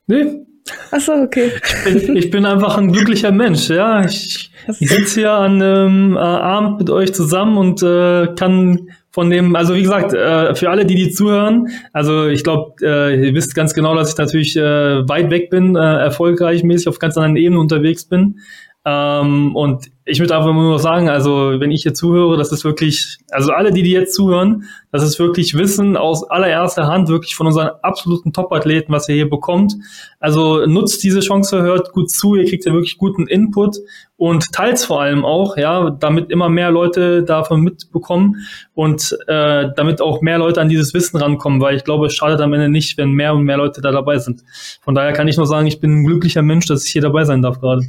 [0.08, 0.46] Nee.
[0.92, 1.52] Achso, okay.
[1.86, 4.04] Ich bin, ich bin einfach ein glücklicher Mensch, ja.
[4.04, 9.30] Ich, ich sitze hier an einem äh, Abend mit euch zusammen und äh, kann von
[9.30, 13.34] dem, also wie gesagt, äh, für alle, die die zuhören, also ich glaube, äh, ihr
[13.34, 17.16] wisst ganz genau, dass ich natürlich äh, weit weg bin, äh, erfolgreich mäßig auf ganz
[17.16, 18.42] anderen Ebenen unterwegs bin.
[18.88, 22.64] Ähm, und ich würde einfach nur noch sagen, also wenn ich hier zuhöre, das ist
[22.64, 27.36] wirklich, also alle, die die jetzt zuhören, das ist wirklich Wissen aus allererster Hand, wirklich
[27.36, 29.74] von unseren absoluten Top-Athleten, was ihr hier bekommt.
[30.20, 33.78] Also nutzt diese Chance, hört gut zu, ihr kriegt ja wirklich guten Input
[34.18, 38.36] und teilt vor allem auch, ja, damit immer mehr Leute davon mitbekommen
[38.76, 42.40] und äh, damit auch mehr Leute an dieses Wissen rankommen, weil ich glaube, es schadet
[42.40, 44.44] am Ende nicht, wenn mehr und mehr Leute da dabei sind.
[44.82, 47.24] Von daher kann ich nur sagen, ich bin ein glücklicher Mensch, dass ich hier dabei
[47.24, 47.82] sein darf gerade.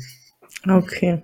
[0.68, 1.22] Okay.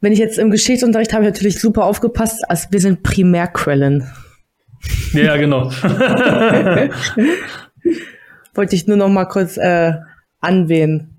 [0.00, 4.10] Wenn ich jetzt im Geschichtsunterricht habe, ich natürlich super aufgepasst, also wir sind Primärquellen.
[5.12, 5.70] Ja, genau.
[8.54, 9.94] Wollte ich nur noch mal kurz äh,
[10.40, 11.16] anwählen.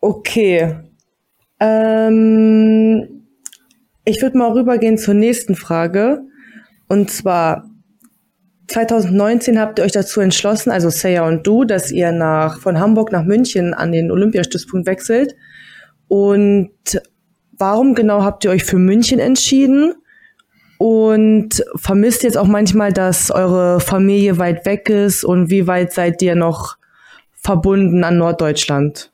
[0.00, 0.76] Okay.
[1.60, 3.26] Ähm,
[4.04, 6.22] ich würde mal rübergehen zur nächsten Frage.
[6.88, 7.68] Und zwar,
[8.68, 13.12] 2019 habt ihr euch dazu entschlossen, also Seya und du, dass ihr nach, von Hamburg
[13.12, 15.36] nach München an den Olympiastützpunkt wechselt.
[16.08, 16.70] Und
[17.58, 19.94] warum genau habt ihr euch für München entschieden?
[20.78, 26.20] Und vermisst jetzt auch manchmal, dass eure Familie weit weg ist und wie weit seid
[26.20, 26.76] ihr noch
[27.32, 29.10] verbunden an Norddeutschland?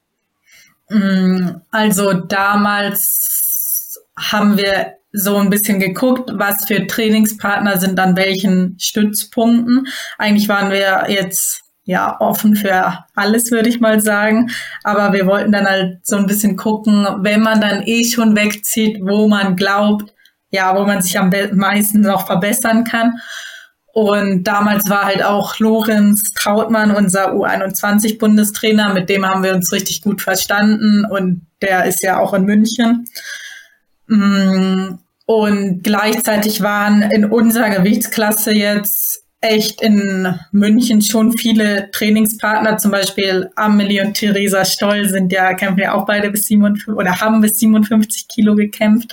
[0.89, 8.77] Mm, also damals haben wir so ein bisschen geguckt, was für Trainingspartner sind an welchen
[8.79, 9.87] Stützpunkten.
[10.19, 14.51] Eigentlich waren wir jetzt ja offen für alles, würde ich mal sagen.
[14.85, 19.01] Aber wir wollten dann halt so ein bisschen gucken, wenn man dann eh schon wegzieht,
[19.03, 20.13] wo man glaubt,
[20.51, 23.15] ja, wo man sich am meisten auch verbessern kann.
[23.95, 30.01] Und damals war halt auch Lorenz Trautmann unser U21-Bundestrainer, mit dem haben wir uns richtig
[30.01, 33.07] gut verstanden und der ist ja auch in München.
[35.27, 43.51] Und gleichzeitig waren in unserer Gewichtsklasse jetzt echt in München schon viele Trainingspartner, zum Beispiel
[43.57, 47.59] Amelie und Theresa Stoll sind ja, kämpfen ja auch beide bis 57 oder haben bis
[47.59, 49.13] 57 Kilo gekämpft.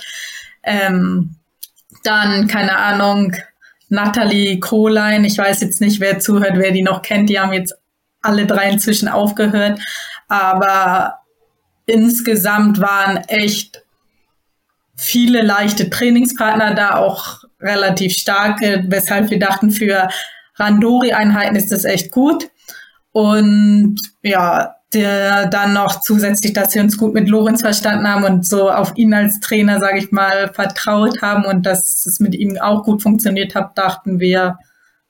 [0.62, 1.34] Ähm,
[2.04, 3.34] dann, keine Ahnung,
[3.88, 7.74] Nathalie Kohlein, ich weiß jetzt nicht, wer zuhört, wer die noch kennt, die haben jetzt
[8.22, 9.80] alle drei inzwischen aufgehört,
[10.28, 11.16] aber
[11.86, 13.79] insgesamt waren echt
[15.00, 20.08] viele leichte Trainingspartner da, auch relativ starke, weshalb wir dachten, für
[20.56, 22.50] Randori-Einheiten ist das echt gut.
[23.12, 28.46] Und ja, der dann noch zusätzlich, dass wir uns gut mit Lorenz verstanden haben und
[28.46, 32.58] so auf ihn als Trainer, sage ich mal, vertraut haben und dass es mit ihm
[32.58, 34.58] auch gut funktioniert hat, dachten wir,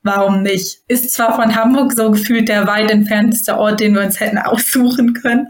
[0.03, 0.83] warum nicht?
[0.87, 5.15] Ist zwar von Hamburg so gefühlt der weit entfernteste Ort, den wir uns hätten aussuchen
[5.15, 5.49] können.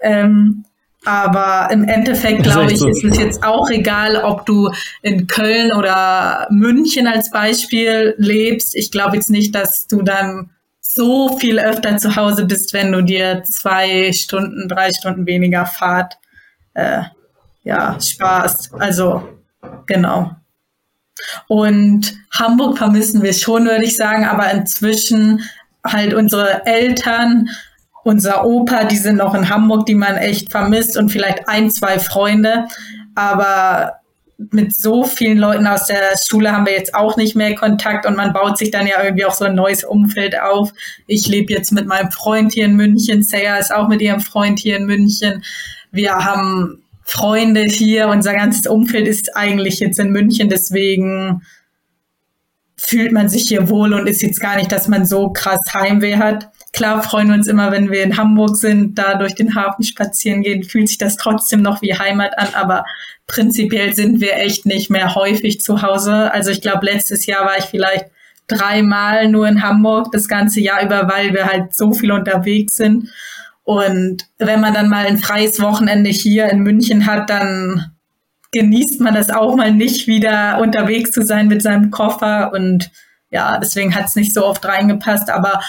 [0.00, 0.64] Ähm,
[1.04, 2.88] aber im Endeffekt, glaube ich, so.
[2.88, 4.70] ist es jetzt auch egal, ob du
[5.02, 8.74] in Köln oder München als Beispiel lebst.
[8.76, 13.02] Ich glaube jetzt nicht, dass du dann so viel öfter zu Hause bist, wenn du
[13.02, 16.18] dir zwei Stunden, drei Stunden weniger Fahrt
[16.74, 17.02] äh,
[17.62, 18.72] ja, sparst.
[18.74, 19.28] Also
[19.86, 20.32] genau.
[21.48, 25.42] Und Hamburg vermissen wir schon, würde ich sagen, aber inzwischen
[25.84, 27.48] halt unsere Eltern,
[28.04, 31.98] unser Opa, die sind noch in Hamburg, die man echt vermisst und vielleicht ein, zwei
[31.98, 32.66] Freunde.
[33.14, 34.00] Aber
[34.50, 38.16] mit so vielen Leuten aus der Schule haben wir jetzt auch nicht mehr Kontakt und
[38.16, 40.72] man baut sich dann ja irgendwie auch so ein neues Umfeld auf.
[41.06, 44.58] Ich lebe jetzt mit meinem Freund hier in München, Seya ist auch mit ihrem Freund
[44.58, 45.44] hier in München.
[45.92, 51.42] Wir haben Freunde hier, unser ganzes Umfeld ist eigentlich jetzt in München, deswegen
[52.76, 56.16] fühlt man sich hier wohl und ist jetzt gar nicht, dass man so krass Heimweh
[56.16, 56.48] hat.
[56.72, 60.42] Klar freuen wir uns immer, wenn wir in Hamburg sind, da durch den Hafen spazieren
[60.42, 62.84] gehen, fühlt sich das trotzdem noch wie Heimat an, aber
[63.26, 66.32] prinzipiell sind wir echt nicht mehr häufig zu Hause.
[66.32, 68.06] Also ich glaube, letztes Jahr war ich vielleicht
[68.46, 73.08] dreimal nur in Hamburg das ganze Jahr über, weil wir halt so viel unterwegs sind.
[73.64, 77.92] Und wenn man dann mal ein freies Wochenende hier in München hat, dann
[78.52, 82.52] genießt man das auch mal nicht wieder unterwegs zu sein mit seinem Koffer.
[82.52, 82.90] Und
[83.30, 85.30] ja, deswegen hat es nicht so oft reingepasst.
[85.30, 85.60] Aber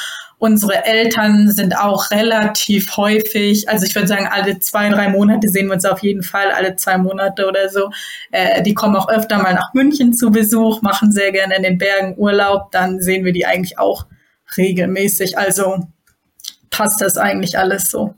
[0.42, 5.68] unsere Eltern sind auch relativ häufig, also ich würde sagen, alle zwei, drei Monate sehen
[5.68, 7.92] wir uns auf jeden Fall, alle zwei Monate oder so.
[8.32, 11.78] Äh, die kommen auch öfter mal nach München zu Besuch, machen sehr gerne in den
[11.78, 12.72] Bergen Urlaub.
[12.72, 14.08] Dann sehen wir die eigentlich auch
[14.58, 15.38] regelmäßig.
[15.38, 15.88] Also
[16.72, 18.16] passt das eigentlich alles so.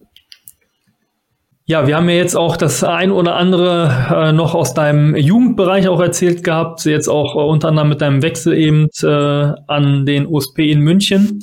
[1.66, 5.90] Ja, wir haben ja jetzt auch das ein oder andere äh, noch aus deinem Jugendbereich
[5.90, 10.26] auch erzählt gehabt, jetzt auch äh, unter anderem mit deinem Wechsel eben äh, an den
[10.26, 11.42] USP in München.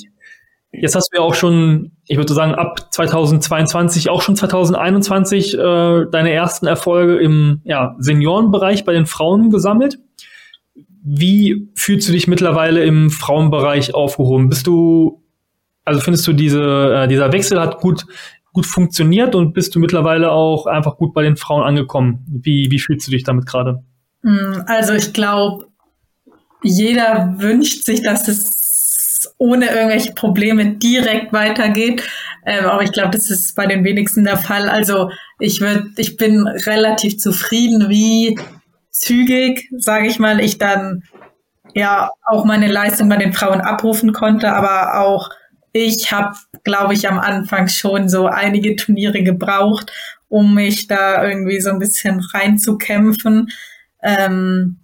[0.73, 6.07] Jetzt hast du ja auch schon, ich würde sagen, ab 2022, auch schon 2021 äh,
[6.11, 9.99] deine ersten Erfolge im ja, Seniorenbereich bei den Frauen gesammelt.
[11.03, 14.49] Wie fühlst du dich mittlerweile im Frauenbereich aufgehoben?
[14.49, 15.21] Bist du
[15.91, 16.63] also findest du diese,
[16.95, 18.07] äh, dieser Wechsel hat gut,
[18.53, 22.25] gut funktioniert und bist du mittlerweile auch einfach gut bei den Frauen angekommen?
[22.29, 23.83] Wie, wie fühlst du dich damit gerade?
[24.23, 25.67] Hm, also ich glaube,
[26.63, 28.60] jeder wünscht sich, dass es
[29.41, 32.03] ohne irgendwelche Probleme direkt weitergeht.
[32.45, 34.69] Ähm, aber ich glaube, das ist bei den wenigsten der Fall.
[34.69, 38.39] Also ich würde, ich bin relativ zufrieden, wie
[38.91, 41.05] zügig, sage ich mal, ich dann
[41.75, 45.31] ja auch meine Leistung bei den Frauen abrufen konnte, aber auch
[45.73, 49.91] ich habe, glaube ich, am Anfang schon so einige Turniere gebraucht,
[50.29, 53.49] um mich da irgendwie so ein bisschen reinzukämpfen.
[54.03, 54.80] Ähm,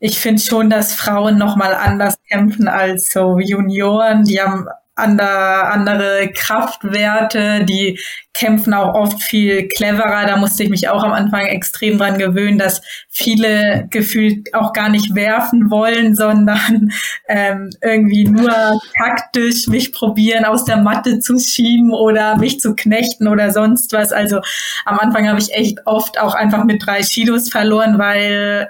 [0.00, 4.24] ich finde schon, dass Frauen noch mal anders kämpfen als so Junioren.
[4.24, 4.66] Die haben
[4.98, 7.98] andere, andere Kraftwerte, die
[8.34, 10.26] kämpfen auch oft viel cleverer.
[10.26, 14.88] Da musste ich mich auch am Anfang extrem dran gewöhnen, dass viele gefühlt auch gar
[14.88, 16.90] nicht werfen wollen, sondern
[17.28, 23.28] ähm, irgendwie nur taktisch mich probieren, aus der Matte zu schieben oder mich zu knechten
[23.28, 24.12] oder sonst was.
[24.12, 24.40] Also
[24.84, 28.68] am Anfang habe ich echt oft auch einfach mit drei Kilos verloren, weil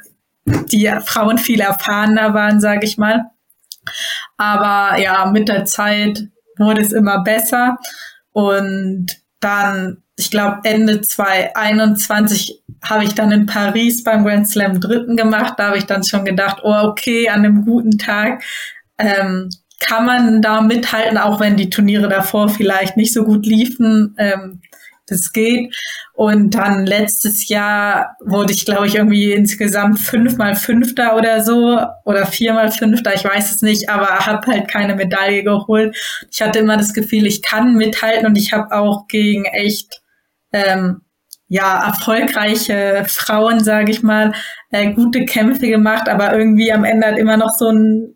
[0.70, 3.26] die Frauen viel erfahrener waren, sage ich mal.
[4.36, 7.78] Aber ja, mit der Zeit wurde es immer besser.
[8.32, 9.06] Und
[9.40, 15.54] dann, ich glaube, Ende 2021 habe ich dann in Paris beim Grand Slam dritten gemacht.
[15.56, 18.42] Da habe ich dann schon gedacht, oh, okay, an einem guten Tag
[18.98, 19.48] ähm,
[19.80, 24.14] kann man da mithalten, auch wenn die Turniere davor vielleicht nicht so gut liefen.
[24.18, 24.60] Ähm,
[25.08, 25.74] das geht.
[26.12, 32.26] Und dann letztes Jahr wurde ich, glaube ich, irgendwie insgesamt fünfmal Fünfter oder so oder
[32.26, 35.96] viermal Fünfter, ich weiß es nicht, aber habe halt keine Medaille geholt.
[36.30, 40.00] Ich hatte immer das Gefühl, ich kann mithalten und ich habe auch gegen echt
[40.52, 41.02] ähm,
[41.48, 44.32] ja erfolgreiche Frauen, sage ich mal,
[44.70, 48.14] äh, gute Kämpfe gemacht, aber irgendwie am Ende hat immer noch so ein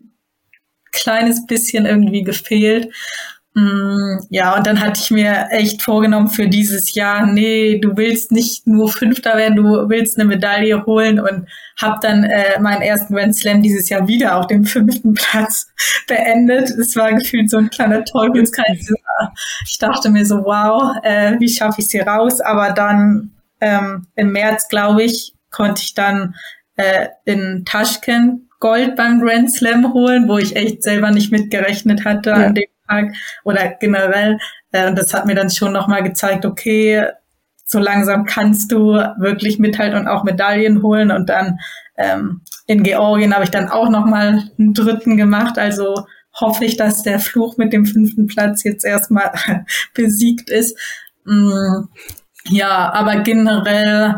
[0.91, 2.93] kleines bisschen irgendwie gefehlt.
[3.55, 8.31] Mm, ja, und dann hatte ich mir echt vorgenommen für dieses Jahr, nee, du willst
[8.31, 11.47] nicht nur Fünfter werden, du willst eine Medaille holen und
[11.79, 15.67] habe dann äh, meinen ersten Grand Slam dieses Jahr wieder auf dem fünften Platz
[16.07, 16.71] beendet.
[16.71, 18.91] Es war gefühlt so ein kleiner Teufelskreis.
[19.67, 22.41] Ich dachte mir so, wow, äh, wie schaffe ich es hier raus?
[22.41, 26.33] Aber dann ähm, im März, glaube ich, konnte ich dann
[26.75, 32.31] äh, in Taschkent Gold beim Grand Slam holen, wo ich echt selber nicht mitgerechnet hatte
[32.31, 32.35] ja.
[32.47, 34.37] an dem Tag oder generell.
[34.71, 37.07] Äh, und das hat mir dann schon nochmal gezeigt, okay,
[37.65, 41.11] so langsam kannst du wirklich mithalten und auch Medaillen holen.
[41.11, 41.59] Und dann
[41.97, 45.57] ähm, in Georgien habe ich dann auch nochmal einen dritten gemacht.
[45.57, 46.05] Also
[46.39, 49.31] hoffe ich, dass der Fluch mit dem fünften Platz jetzt erstmal
[49.93, 50.77] besiegt ist.
[51.25, 51.85] Mm,
[52.45, 54.15] ja, aber generell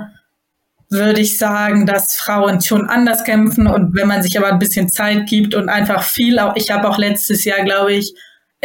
[0.90, 4.88] würde ich sagen, dass Frauen schon anders kämpfen und wenn man sich aber ein bisschen
[4.88, 8.16] Zeit gibt und einfach viel, auch ich habe auch letztes Jahr, glaube ich,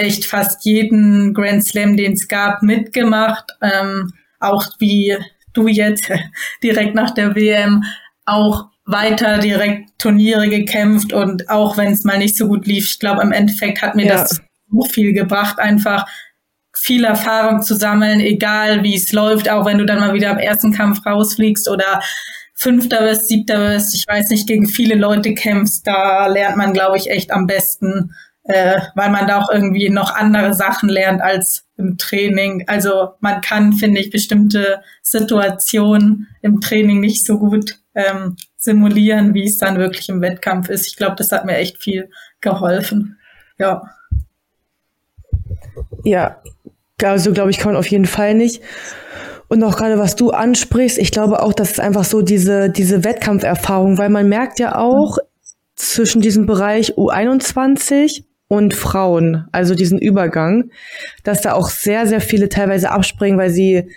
[0.00, 3.44] echt fast jeden Grand Slam, den es gab, mitgemacht.
[3.62, 5.16] Ähm, auch wie
[5.52, 6.10] du jetzt
[6.62, 7.84] direkt nach der WM
[8.26, 12.98] auch weiter direkt Turniere gekämpft und auch wenn es mal nicht so gut lief, ich
[12.98, 14.16] glaube im Endeffekt hat mir ja.
[14.16, 16.06] das so viel gebracht, einfach
[16.74, 20.38] viel Erfahrung zu sammeln, egal wie es läuft, auch wenn du dann mal wieder am
[20.38, 22.00] ersten Kampf rausfliegst oder
[22.54, 26.96] Fünfter wirst, Siebter wirst, ich weiß nicht, gegen viele Leute kämpfst, da lernt man, glaube
[26.96, 28.14] ich, echt am besten,
[28.50, 32.64] äh, weil man da auch irgendwie noch andere Sachen lernt als im Training.
[32.66, 39.44] Also man kann, finde ich, bestimmte Situationen im Training nicht so gut ähm, simulieren, wie
[39.44, 40.86] es dann wirklich im Wettkampf ist.
[40.86, 42.10] Ich glaube, das hat mir echt viel
[42.40, 43.18] geholfen.
[43.58, 43.82] Ja.
[46.04, 46.40] Ja,
[47.02, 48.62] also glaube ich, kann man auf jeden Fall nicht.
[49.48, 53.04] Und auch gerade was du ansprichst, ich glaube auch, das ist einfach so diese, diese
[53.04, 55.18] Wettkampferfahrung, weil man merkt ja auch
[55.76, 60.72] zwischen diesem Bereich U21 und Frauen, also diesen Übergang,
[61.22, 63.88] dass da auch sehr, sehr viele teilweise abspringen, weil sie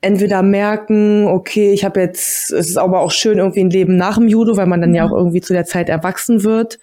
[0.00, 4.18] entweder merken, okay, ich habe jetzt, es ist aber auch schön irgendwie ein Leben nach
[4.18, 6.80] dem Judo, weil man dann ja auch irgendwie zu der Zeit erwachsen wird.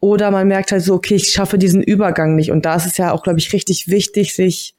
[0.00, 2.50] Oder man merkt halt so, okay, ich schaffe diesen Übergang nicht.
[2.50, 4.74] Und da ist es ja auch, glaube ich, richtig wichtig, sich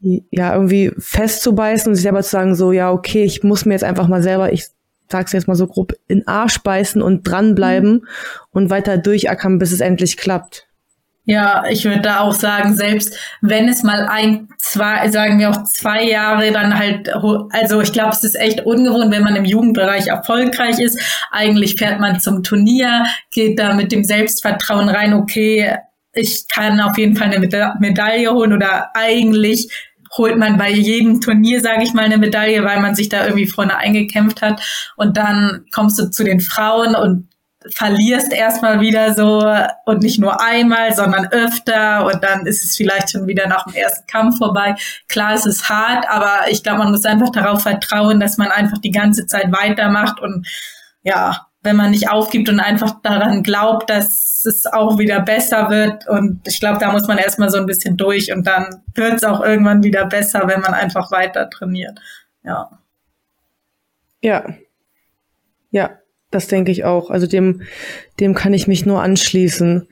[0.00, 3.84] ja irgendwie festzubeißen und sich selber zu sagen, so, ja, okay, ich muss mir jetzt
[3.84, 4.64] einfach mal selber, ich
[5.10, 8.06] sag's jetzt mal so grob, in Arsch beißen und dranbleiben mhm.
[8.50, 10.68] und weiter durchackern, bis es endlich klappt.
[11.24, 15.62] Ja, ich würde da auch sagen, selbst wenn es mal ein, zwei, sagen wir auch
[15.64, 17.10] zwei Jahre dann halt,
[17.52, 20.98] also ich glaube, es ist echt ungewohnt, wenn man im Jugendbereich erfolgreich ist.
[21.30, 25.76] Eigentlich fährt man zum Turnier, geht da mit dem Selbstvertrauen rein, okay,
[26.14, 29.68] ich kann auf jeden Fall eine Meda Medaille holen oder eigentlich
[30.16, 33.46] holt man bei jedem Turnier, sage ich mal, eine Medaille, weil man sich da irgendwie
[33.46, 34.60] vorne eingekämpft hat.
[34.96, 37.28] Und dann kommst du zu den Frauen und
[37.70, 39.42] verlierst erstmal wieder so
[39.84, 43.74] und nicht nur einmal, sondern öfter und dann ist es vielleicht schon wieder nach dem
[43.74, 44.76] ersten Kampf vorbei.
[45.08, 48.78] Klar, es ist hart, aber ich glaube, man muss einfach darauf vertrauen, dass man einfach
[48.78, 50.46] die ganze Zeit weitermacht und
[51.02, 56.08] ja, wenn man nicht aufgibt und einfach daran glaubt, dass es auch wieder besser wird.
[56.08, 59.24] Und ich glaube, da muss man erstmal so ein bisschen durch und dann wird es
[59.24, 62.00] auch irgendwann wieder besser, wenn man einfach weiter trainiert.
[62.44, 62.70] Ja.
[64.22, 64.44] Ja.
[65.70, 65.98] Ja,
[66.30, 67.10] das denke ich auch.
[67.10, 67.62] Also dem,
[68.20, 69.86] dem kann ich mich nur anschließen.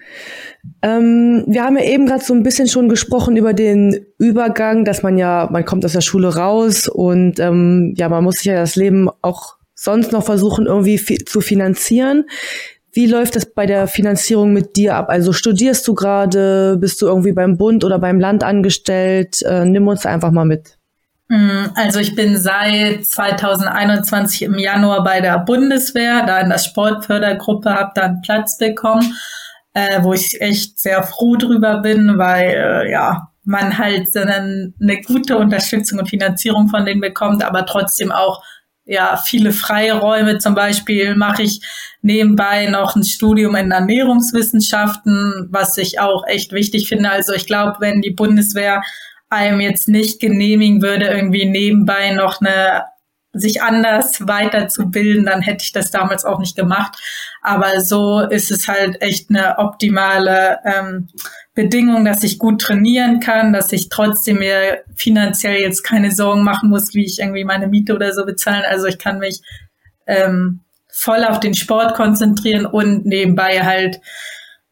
[0.83, 5.03] Ähm, wir haben ja eben gerade so ein bisschen schon gesprochen über den Übergang, dass
[5.03, 8.55] man ja, man kommt aus der Schule raus und ähm, ja, man muss sich ja
[8.55, 12.25] das Leben auch sonst noch versuchen, irgendwie fi zu finanzieren.
[12.97, 15.11] Wie läuft das bei der Finanzierung mit dir ab?
[15.11, 19.43] Also studierst du gerade, bist du irgendwie beim Bund oder beim Land angestellt?
[19.43, 20.79] Äh, nimm uns einfach mal mit.
[21.29, 27.75] Mm, also ich bin seit 2021 im Januar bei der Bundeswehr, da in der Sportfördergruppe,
[27.75, 29.15] habe da einen Platz bekommen,
[29.75, 35.01] äh, wo ich echt sehr froh drüber bin, weil äh, ja man halt eine, eine
[35.03, 38.43] gute Unterstützung und Finanzierung von denen bekommt, aber trotzdem auch
[38.87, 40.39] ja viele Freiräume.
[40.39, 41.61] Zum Beispiel mache ich
[42.01, 47.11] nebenbei noch ein Studium in Ernährungswissenschaften, was ich auch echt wichtig finde.
[47.11, 48.81] Also ich glaube, wenn die Bundeswehr
[49.29, 52.85] einem jetzt nicht genehmigen würde, irgendwie nebenbei noch eine
[53.39, 56.99] sich anders weiterzubilden, dann hätte ich das damals auch nicht gemacht.
[57.43, 61.09] Aber so ist es halt echt eine optimale ähm,
[61.55, 66.69] Bedingung, dass ich gut trainieren kann, dass ich trotzdem mir finanziell jetzt keine Sorgen machen
[66.69, 68.65] muss, wie ich irgendwie meine Miete oder so bezahlen.
[68.69, 69.41] Also ich kann mich
[70.07, 74.01] ähm, voll auf den Sport konzentrieren und nebenbei halt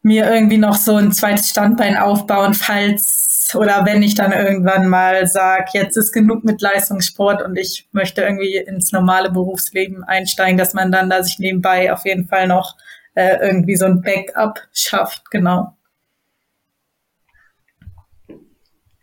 [0.03, 3.24] mir irgendwie noch so ein zweites Standbein aufbauen, falls
[3.55, 8.23] oder wenn ich dann irgendwann mal sage, jetzt ist genug mit Leistungssport und ich möchte
[8.23, 12.77] irgendwie ins normale Berufsleben einsteigen, dass man dann da sich nebenbei auf jeden Fall noch
[13.15, 15.77] äh, irgendwie so ein Backup schafft, genau.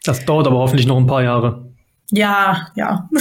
[0.03, 1.71] Das dauert aber hoffentlich noch ein paar Jahre.
[2.09, 3.09] Ja, ja.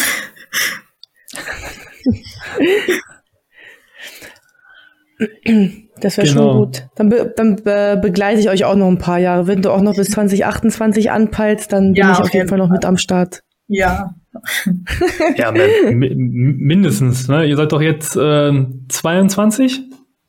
[6.01, 6.53] Das wäre genau.
[6.53, 6.87] schon gut.
[6.97, 9.47] Dann, be dann be begleite ich euch auch noch ein paar Jahre.
[9.47, 12.71] Wenn du auch noch bis 2028 anpeilst, dann bin ja, ich auf jeden Fall noch
[12.71, 13.43] mit am Start.
[13.69, 14.15] Ja.
[15.37, 17.29] ja, mindestens.
[17.29, 17.47] Ne?
[17.47, 19.83] Ihr seid doch jetzt äh, 22?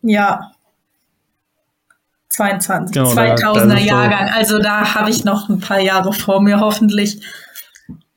[0.04, 0.52] Ja.
[2.30, 2.94] 22.
[2.94, 4.30] Genau, 2000er Jahrgang.
[4.34, 7.22] Also da habe ich noch ein paar Jahre vor mir hoffentlich.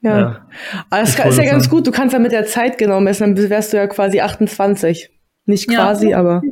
[0.01, 0.19] Ja.
[0.19, 0.47] ja.
[0.91, 1.87] Aber das ist ja ganz gut.
[1.87, 5.11] Du kannst ja mit der Zeit genau messen, dann wärst du ja quasi 28.
[5.47, 6.19] Nicht quasi, ja.
[6.19, 6.43] aber.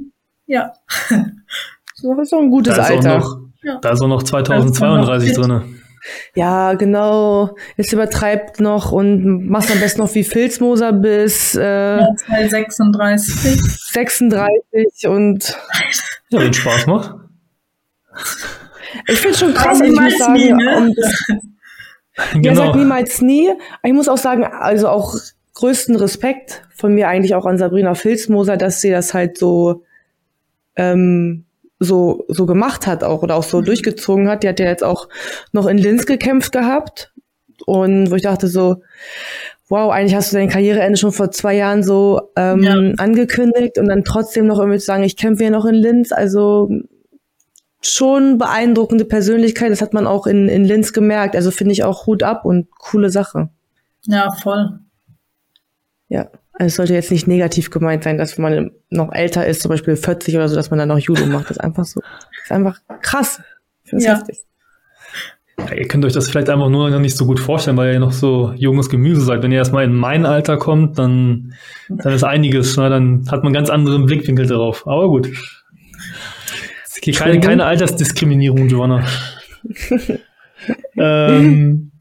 [0.53, 0.73] Ja.
[2.05, 3.19] Das ist doch ein gutes da Alter.
[3.19, 3.79] Noch, ja.
[3.81, 5.79] Da ist auch noch 2032 drin.
[6.35, 7.55] Ja, genau.
[7.77, 12.09] Jetzt übertreibt noch und machst am besten noch wie Filzmoser bis äh, ja,
[12.49, 13.63] 36.
[13.93, 15.57] 36 und
[16.31, 17.15] ja, wenn Spaß macht.
[19.07, 20.77] Ich finde schon krass, ich muss sagen, nie, ne?
[20.77, 21.25] um das,
[22.33, 22.49] genau.
[22.49, 23.53] Ja, sagt niemals nie.
[23.85, 25.15] Ich muss auch sagen, also auch
[25.55, 29.85] größten Respekt von mir eigentlich auch an Sabrina Filzmoser, dass sie das halt so
[30.77, 31.45] ähm,
[31.79, 33.65] so so gemacht hat auch oder auch so mhm.
[33.67, 34.43] durchgezogen hat.
[34.43, 35.09] Die hat ja jetzt auch
[35.53, 37.13] noch in Linz gekämpft gehabt
[37.67, 38.83] und wo ich dachte so,
[39.69, 42.75] wow, eigentlich hast du dein Karriereende schon vor zwei Jahren so ähm, ja.
[42.99, 46.13] angekündigt und dann trotzdem noch irgendwie zu sagen, ich kämpfe ja noch in Linz.
[46.13, 46.71] Also
[47.81, 49.71] schon beeindruckende Persönlichkeit.
[49.71, 51.37] Das hat man auch in, in Linz gemerkt.
[51.37, 53.49] Also finde ich auch Hut ab und coole Sache.
[54.05, 54.79] Ja, voll.
[56.09, 59.71] Ja, es sollte jetzt nicht negativ gemeint sein, dass wenn man noch älter ist, zum
[59.71, 61.45] Beispiel 40 oder so, dass man dann noch Judo macht.
[61.45, 63.41] Das ist einfach so, das ist einfach krass.
[63.85, 64.17] Finde ja.
[64.17, 64.39] heftig.
[65.59, 68.01] Ja, ihr könnt euch das vielleicht einfach nur noch nicht so gut vorstellen, weil ihr
[68.01, 69.43] noch so junges Gemüse seid.
[69.43, 71.55] Wenn ihr erstmal in mein Alter kommt, dann,
[71.89, 72.89] dann ist einiges, ne?
[72.89, 74.87] dann hat man einen ganz anderen Blickwinkel darauf.
[74.87, 75.31] Aber gut.
[77.17, 79.05] Keine, keine Altersdiskriminierung, Joanna.
[80.97, 81.92] ähm,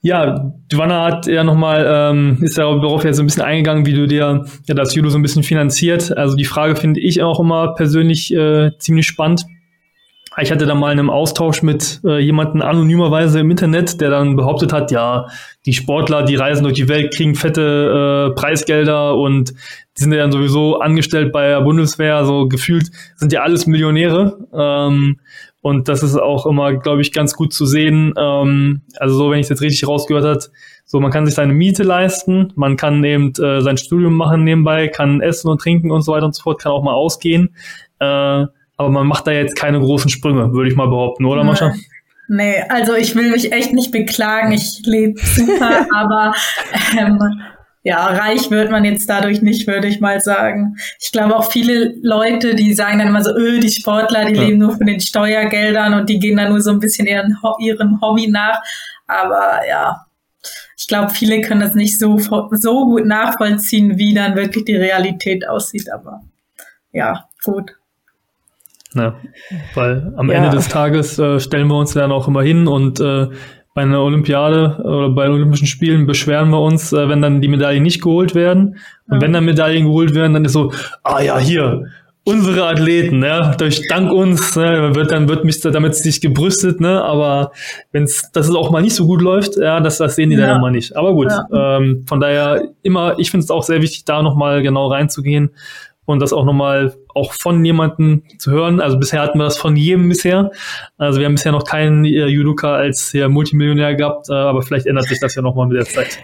[0.00, 4.06] ja, Giovanna hat ja nochmal, ähm, ist darauf ja so ein bisschen eingegangen, wie du
[4.06, 6.16] dir ja, das Judo so ein bisschen finanziert.
[6.16, 9.44] Also die Frage finde ich auch immer persönlich äh, ziemlich spannend.
[10.40, 14.72] Ich hatte da mal einen Austausch mit äh, jemandem anonymerweise im Internet, der dann behauptet
[14.72, 15.26] hat, ja,
[15.66, 20.18] die Sportler, die reisen durch die Welt, kriegen fette äh, Preisgelder und die sind ja
[20.18, 24.38] dann sowieso angestellt bei der Bundeswehr, so gefühlt sind ja alles Millionäre.
[24.54, 25.18] Ähm,
[25.60, 28.14] und das ist auch immer, glaube ich, ganz gut zu sehen.
[28.16, 30.50] Ähm, also so, wenn ich es jetzt richtig rausgehört hat,
[30.84, 34.88] so man kann sich seine Miete leisten, man kann eben äh, sein Studium machen nebenbei,
[34.88, 37.54] kann essen und trinken und so weiter und so fort, kann auch mal ausgehen.
[37.98, 38.04] Äh,
[38.78, 41.74] aber man macht da jetzt keine großen Sprünge, würde ich mal behaupten, oder Mascha?
[42.28, 46.32] Nee, also ich will mich echt nicht beklagen, ich lebe super, aber
[46.96, 47.18] ähm,
[47.82, 50.76] ja, reich wird man jetzt dadurch nicht, würde ich mal sagen.
[51.00, 54.42] Ich glaube auch viele Leute, die sagen dann immer so, öh, die Sportler, die ja.
[54.42, 58.00] leben nur von den Steuergeldern und die gehen dann nur so ein bisschen ihren, ihrem
[58.00, 58.60] Hobby nach.
[59.06, 60.06] Aber ja,
[60.76, 65.48] ich glaube, viele können das nicht so, so gut nachvollziehen, wie dann wirklich die Realität
[65.48, 65.90] aussieht.
[65.92, 66.20] Aber
[66.92, 67.72] ja, gut.
[68.94, 69.16] Ja,
[69.74, 70.36] weil am ja.
[70.36, 73.28] Ende des Tages äh, stellen wir uns dann auch immer hin und äh,
[73.78, 77.84] bei einer Olympiade oder bei Olympischen Spielen beschweren wir uns, äh, wenn dann die Medaillen
[77.84, 78.80] nicht geholt werden.
[79.06, 79.20] Und ja.
[79.20, 80.72] wenn dann Medaillen geholt werden, dann ist so,
[81.04, 81.84] ah ja, hier,
[82.24, 87.04] unsere Athleten, ja, durch dank uns, ne, wird dann wird mich damit sich gebrüstet, ne,
[87.04, 87.52] aber
[87.92, 90.48] wenn's, dass es auch mal nicht so gut läuft, ja, das, das sehen die ja.
[90.48, 90.96] dann immer nicht.
[90.96, 91.76] Aber gut, ja.
[91.76, 95.50] ähm, von daher immer, ich finde es auch sehr wichtig, da nochmal genau reinzugehen,
[96.08, 98.80] und das auch nochmal auch von jemandem zu hören.
[98.80, 100.50] Also bisher hatten wir das von jedem bisher.
[100.96, 104.86] Also wir haben bisher noch keinen äh, Judoka als ja, Multimillionär gehabt, äh, aber vielleicht
[104.86, 106.18] ändert sich das ja nochmal mit der Zeit.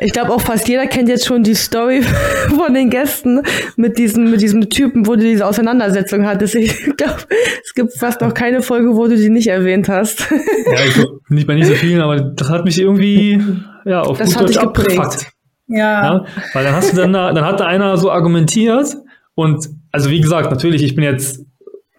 [0.00, 2.02] Ich glaube auch fast jeder kennt jetzt schon die Story
[2.48, 3.42] von den Gästen
[3.76, 6.56] mit diesem, mit diesem Typen, wo du diese Auseinandersetzung hattest.
[6.56, 7.20] Ich glaube,
[7.64, 10.30] es gibt fast noch keine Folge, wo du die nicht erwähnt hast.
[10.30, 13.40] ja, ich glaub, nicht bei nicht so vielen, aber das hat mich irgendwie
[13.84, 15.26] ja, auf das gut Deutsch abgefuckt.
[15.68, 15.78] Ja.
[15.78, 16.24] ja.
[16.52, 18.96] Weil dann hast du dann, dann hat da einer so argumentiert,
[19.40, 21.44] und also wie gesagt, natürlich, ich bin jetzt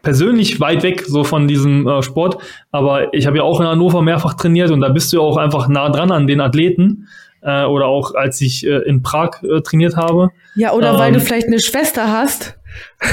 [0.01, 2.37] persönlich weit weg so von diesem äh, Sport,
[2.71, 5.37] aber ich habe ja auch in Hannover mehrfach trainiert und da bist du ja auch
[5.37, 7.07] einfach nah dran an den Athleten
[7.41, 10.29] äh, oder auch als ich äh, in Prag äh, trainiert habe.
[10.55, 12.57] Ja, oder ähm, weil du vielleicht eine Schwester hast.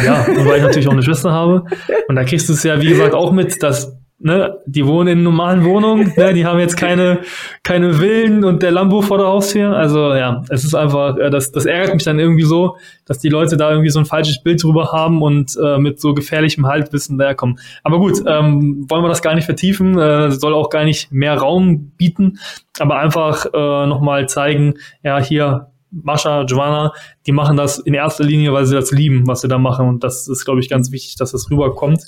[0.05, 1.65] Ja, und weil ich natürlich auch eine Schwester habe.
[2.09, 5.23] Und da kriegst du es ja, wie gesagt, auch mit, dass ne, die wohnen in
[5.23, 7.21] normalen Wohnungen, ne, die haben jetzt keine,
[7.63, 9.77] keine Villen und der Lambo vor der Haustür.
[9.77, 13.29] Also ja, es ist einfach, äh, das, das ärgert mich dann irgendwie so, dass die
[13.29, 17.19] Leute da irgendwie so ein falsches Bild drüber haben und äh, mit so gefährlichem Halbwissen
[17.19, 17.59] daherkommen.
[17.85, 21.37] Aber gut, ähm, wollen wir das gar nicht vertiefen, äh, soll auch gar nicht mehr
[21.37, 22.39] Raum bieten,
[22.79, 26.93] aber einfach äh, nochmal zeigen, ja, hier Mascha, Joanna,
[27.27, 29.89] die machen das in erster Linie, weil sie das lieben, was sie da machen.
[29.89, 32.03] Und das ist, glaube ich, ganz wichtig, dass das rüberkommt.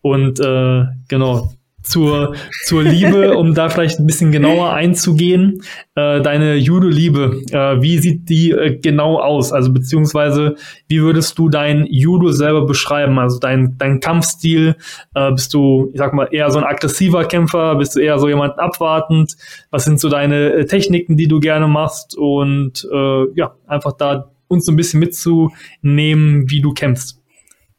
[0.00, 1.50] Und äh, genau,
[1.88, 2.34] zur,
[2.64, 5.62] zur Liebe, um da vielleicht ein bisschen genauer einzugehen.
[5.94, 9.52] Äh, deine Judo-Liebe, äh, wie sieht die äh, genau aus?
[9.52, 10.56] Also beziehungsweise,
[10.88, 13.18] wie würdest du dein Judo selber beschreiben?
[13.18, 14.76] Also dein, dein Kampfstil,
[15.14, 17.76] äh, bist du, ich sag mal, eher so ein aggressiver Kämpfer?
[17.76, 19.36] Bist du eher so jemand abwartend?
[19.70, 22.16] Was sind so deine äh, Techniken, die du gerne machst?
[22.16, 27.17] Und äh, ja, einfach da uns so ein bisschen mitzunehmen, wie du kämpfst.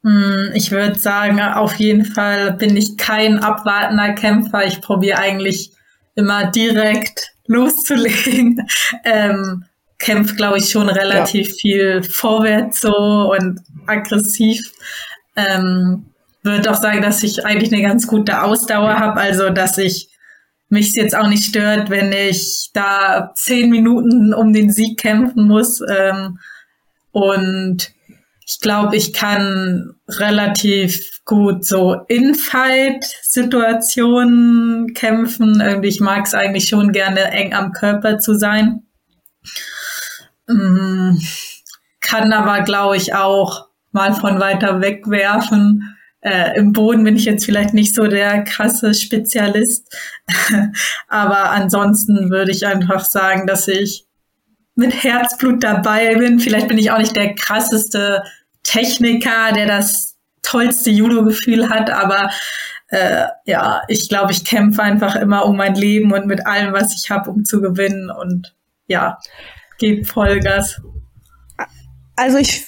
[0.02, 4.66] Hm, ich würde sagen, auf jeden Fall bin ich kein abwartender Kämpfer.
[4.66, 5.72] Ich probiere eigentlich
[6.14, 8.66] immer direkt loszulegen.
[9.04, 9.64] Ähm,
[9.98, 11.54] kämpft, glaube ich, schon relativ ja.
[11.54, 14.60] viel vorwärts so und aggressiv.
[15.36, 16.06] Ähm,
[16.42, 20.08] würde auch sagen, dass ich eigentlich eine ganz gute Ausdauer habe, also dass ich
[20.70, 25.82] mich jetzt auch nicht stört, wenn ich da zehn Minuten um den Sieg kämpfen muss.
[25.86, 26.38] Ähm,
[27.12, 27.92] und
[28.50, 35.60] ich glaube, ich kann relativ gut so In-Fight-Situationen kämpfen.
[35.60, 38.82] Irgendwie, ich mag es eigentlich schon gerne eng am Körper zu sein.
[40.48, 41.18] Mm,
[42.00, 45.96] kann aber, glaube ich, auch mal von weiter weg werfen.
[46.20, 49.96] Äh, Im Boden bin ich jetzt vielleicht nicht so der krasse Spezialist,
[51.06, 54.06] aber ansonsten würde ich einfach sagen, dass ich
[54.74, 56.40] mit Herzblut dabei bin.
[56.40, 58.24] Vielleicht bin ich auch nicht der krasseste
[58.62, 62.30] Techniker, der das tollste Judo-Gefühl hat, aber
[62.88, 66.94] äh, ja, ich glaube, ich kämpfe einfach immer um mein Leben und mit allem, was
[66.94, 68.54] ich habe, um zu gewinnen und
[68.86, 69.18] ja,
[69.78, 70.80] gebe Vollgas.
[72.16, 72.66] Also ich,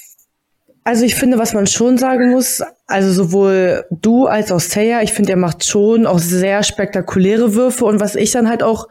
[0.83, 5.11] also ich finde, was man schon sagen muss, also sowohl du als auch Seiya, ich
[5.11, 8.87] finde, ihr macht schon auch sehr spektakuläre Würfe und was ich dann halt auch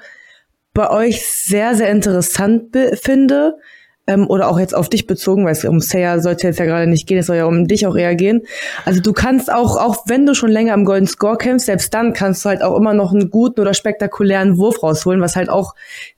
[0.75, 3.59] bei euch sehr, sehr interessant finde,
[4.07, 6.87] ähm, oder auch jetzt auf dich bezogen, weil es um Saya sollte jetzt ja gerade
[6.87, 8.43] nicht gehen, es soll ja um dich auch eher gehen.
[8.85, 12.13] Also du kannst auch, auch wenn du schon länger am Golden Score kämpfst, selbst dann
[12.13, 15.75] kannst du halt auch immer noch einen guten oder spektakulären Wurf rausholen, was halt auch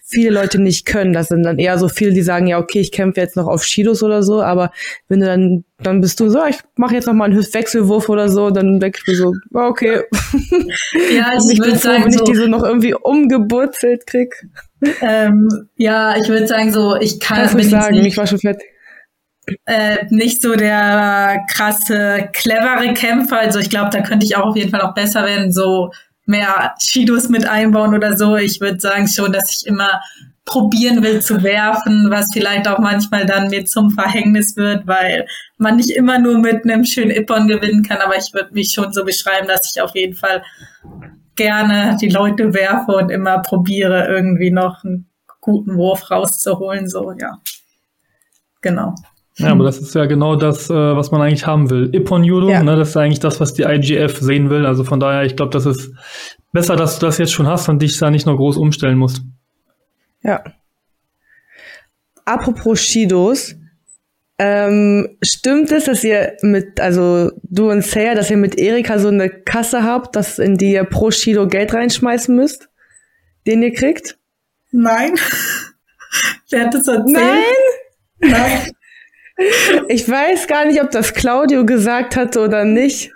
[0.07, 1.13] viele Leute nicht können.
[1.13, 3.65] Das sind dann eher so viele, die sagen, ja, okay, ich kämpfe jetzt noch auf
[3.65, 4.71] Shidos oder so, aber
[5.09, 8.29] wenn du dann, dann bist du so, ich mache jetzt noch mal einen Wechselwurf oder
[8.29, 10.03] so, dann denke ich mir so, okay.
[11.15, 14.35] Ja, also ich würde sagen, wenn ich so diese noch irgendwie umgeburzelt krieg.
[15.01, 17.39] Ähm, ja, ich würde sagen so, ich kann.
[17.39, 18.69] Kannst nicht sagen, nicht, ich war schon fertig.
[19.65, 23.39] Äh, nicht so der krasse, clevere Kämpfer.
[23.39, 25.53] Also ich glaube, da könnte ich auch auf jeden Fall noch besser werden.
[25.53, 25.91] So
[26.27, 28.37] mehr Shidos mit einbauen oder so.
[28.37, 30.01] Ich würde sagen schon, dass ich immer
[30.45, 35.77] probieren will zu werfen, was vielleicht auch manchmal dann mir zum Verhängnis wird, weil man
[35.77, 39.05] nicht immer nur mit einem schönen Ippon gewinnen kann, aber ich würde mich schon so
[39.05, 40.43] beschreiben, dass ich auf jeden Fall
[41.35, 45.09] gerne die Leute werfe und immer probiere, irgendwie noch einen
[45.41, 47.39] guten Wurf rauszuholen, so, ja.
[48.61, 48.95] Genau.
[49.37, 51.91] Ja, aber das ist ja genau das, äh, was man eigentlich haben will.
[51.93, 52.63] Ippon Judo, ja.
[52.63, 54.65] ne, das ist eigentlich das, was die IGF sehen will.
[54.65, 55.93] Also von daher, ich glaube, das ist
[56.53, 59.23] besser, dass du das jetzt schon hast und dich da nicht noch groß umstellen musst.
[60.23, 60.45] Ja.
[62.25, 63.57] Apropos Shidos,
[64.39, 69.09] ähm, stimmt es, dass ihr mit, also du und Saya, dass ihr mit Erika so
[69.09, 72.69] eine Kasse habt, dass in die ihr pro Shido Geld reinschmeißen müsst,
[73.47, 74.17] den ihr kriegt?
[74.71, 75.15] Nein.
[76.51, 77.17] Wer hat das erzählt?
[77.17, 78.31] Nein?
[78.31, 78.74] Nein.
[79.89, 83.13] Ich weiß gar nicht, ob das Claudio gesagt hatte oder nicht.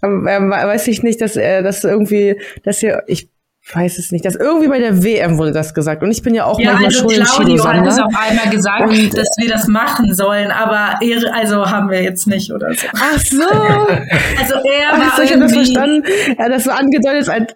[0.00, 3.28] Aber äh, weiß ich nicht, dass er das irgendwie, dass ihr, ich
[3.72, 6.02] weiß es nicht, dass irgendwie bei der WM wurde das gesagt.
[6.02, 8.88] Und ich bin ja auch ja, manchmal also schon Claudio hat es auf einmal gesagt,
[8.88, 12.86] und, dass wir das machen sollen, aber er, also haben wir jetzt nicht oder so.
[12.94, 13.42] Ach so.
[13.48, 16.04] also er Ach, war so, ich habe das verstanden.
[16.36, 17.54] Er hat das so angedeutet als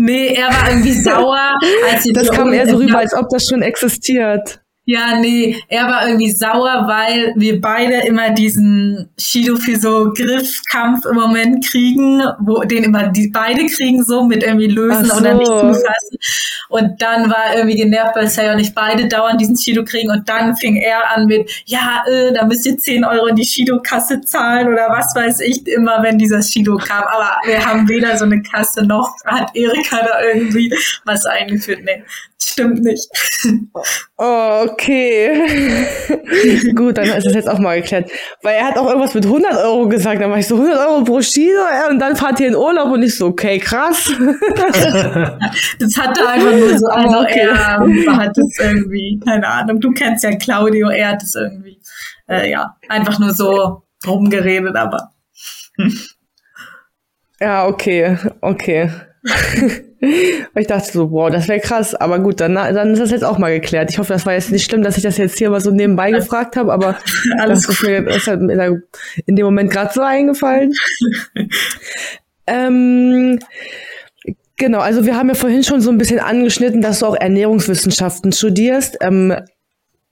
[0.00, 1.58] Nee, er war irgendwie sauer,
[1.90, 4.60] als Das kam eher so rüber, als ob das schon existiert.
[4.90, 11.04] Ja, nee, er war irgendwie sauer, weil wir beide immer diesen Shido für so Griffkampf
[11.04, 15.18] im Moment kriegen, wo den immer die beide kriegen so mit irgendwie lösen so.
[15.18, 16.18] oder nicht zufassen.
[16.70, 20.10] Und dann war er irgendwie genervt, weil Say und ich beide dauernd diesen Shido kriegen
[20.10, 23.44] und dann fing er an mit, ja, äh, da müsst ihr 10 Euro in die
[23.44, 27.04] Shido-Kasse zahlen oder was weiß ich, immer wenn dieser Shido kam.
[27.04, 30.72] Aber wir haben weder so eine Kasse noch hat Erika da irgendwie
[31.04, 31.80] was eingeführt.
[31.84, 32.02] Nee,
[32.40, 33.08] stimmt nicht.
[34.16, 35.86] Okay.
[36.74, 38.10] Gut, dann ist das jetzt auch mal geklärt.
[38.42, 40.20] Weil er hat auch irgendwas mit 100 Euro gesagt.
[40.20, 43.02] Dann war ich so 100 Euro pro Shido und dann fahrt ihr in Urlaub und
[43.02, 44.06] ich so, okay, krass.
[45.78, 47.48] das hat er einfach nur so, also okay.
[47.48, 51.78] er hat es irgendwie, keine Ahnung, du kennst ja Claudio, er hat es irgendwie,
[52.28, 55.12] äh, ja, einfach nur so rumgeredet, aber.
[57.40, 58.90] ja, okay, okay.
[60.54, 61.94] ich dachte so, wow, das wäre krass.
[61.94, 63.90] Aber gut, dann, dann ist das jetzt auch mal geklärt.
[63.90, 66.10] Ich hoffe, das war jetzt nicht schlimm, dass ich das jetzt hier mal so nebenbei
[66.10, 66.98] gefragt habe, aber
[67.38, 68.40] Alles das ist mir ist halt
[69.26, 70.72] in dem Moment gerade so eingefallen.
[72.46, 73.38] ähm,
[74.56, 78.32] genau, also wir haben ja vorhin schon so ein bisschen angeschnitten, dass du auch Ernährungswissenschaften
[78.32, 78.98] studierst.
[79.00, 79.34] Ähm,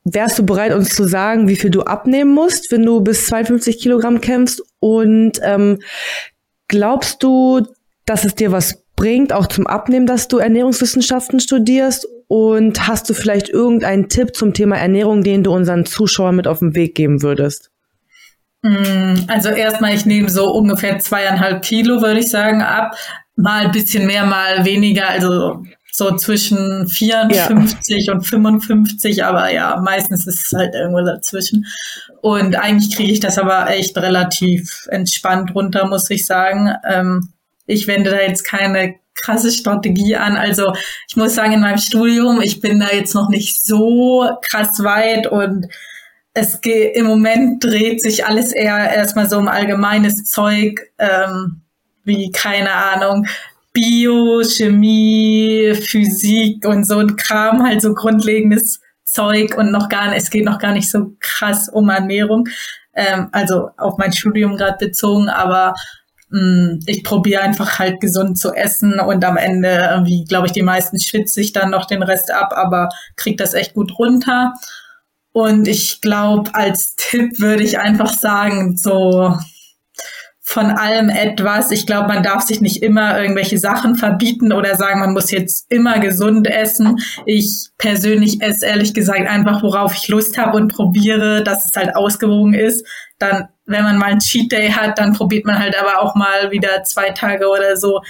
[0.05, 3.79] wärst du bereit, uns zu sagen, wie viel du abnehmen musst, wenn du bis 52
[3.79, 4.63] Kilogramm kämpfst?
[4.81, 5.79] Und ähm,
[6.69, 7.67] glaubst du,
[8.05, 12.09] dass es dir was bringt, auch zum Abnehmen, dass du Ernährungswissenschaften studierst?
[12.29, 16.59] Und hast du vielleicht irgendeinen Tipp zum Thema Ernährung, den du unseren Zuschauern mit auf
[16.59, 17.71] den Weg geben würdest?
[18.65, 22.97] Hm, also erstmal, ich nehme so ungefähr zweieinhalb Kilo, würde ich sagen, ab.
[23.37, 25.09] Mal ein bisschen mehr, mal weniger.
[25.09, 28.13] Also so zwischen 54 ja.
[28.13, 31.65] und 55, aber ja, meistens ist es halt irgendwo dazwischen.
[32.21, 36.75] Und eigentlich kriege ich das aber echt relativ entspannt runter, muss ich sagen.
[36.87, 37.31] Ähm,
[37.67, 40.37] ich wende da jetzt keine krasse Strategie an.
[40.37, 40.73] Also
[41.09, 45.27] ich muss sagen, in meinem Studium, ich bin da jetzt noch nicht so krass weit
[45.27, 45.67] und
[46.35, 51.63] es geht, im Moment dreht sich alles eher erstmal so um allgemeines Zeug, ähm,
[52.05, 53.27] wie, keine Ahnung,
[53.73, 60.31] Bio, Chemie, Physik und so ein Kram, halt so grundlegendes Zeug und noch gar es
[60.31, 62.49] geht noch gar nicht so krass um Ernährung,
[62.95, 65.75] ähm, also auf mein Studium gerade bezogen, aber
[66.31, 70.53] mh, mm, ich probiere einfach halt gesund zu essen und am Ende, wie glaube ich,
[70.53, 74.55] die meisten schwitze ich dann noch den Rest ab, aber krieg das echt gut runter.
[75.33, 79.37] Und ich glaube, als Tipp würde ich einfach sagen, so
[80.49, 81.73] von allem etwas.
[81.73, 85.67] Ich glaube, man darf sich nicht immer irgendwelche Sachen verbieten oder sagen, man muss jetzt
[85.71, 86.99] immer gesund essen.
[87.27, 91.97] Ich persönlich esse ehrlich gesagt einfach, worauf ich Lust habe und probiere, dass es halt
[91.97, 92.87] ausgewogen ist.
[93.19, 96.53] Dann, wenn man mal einen Cheat Day hat, dann probiert man halt aber auch mal
[96.53, 98.01] wieder zwei Tage oder so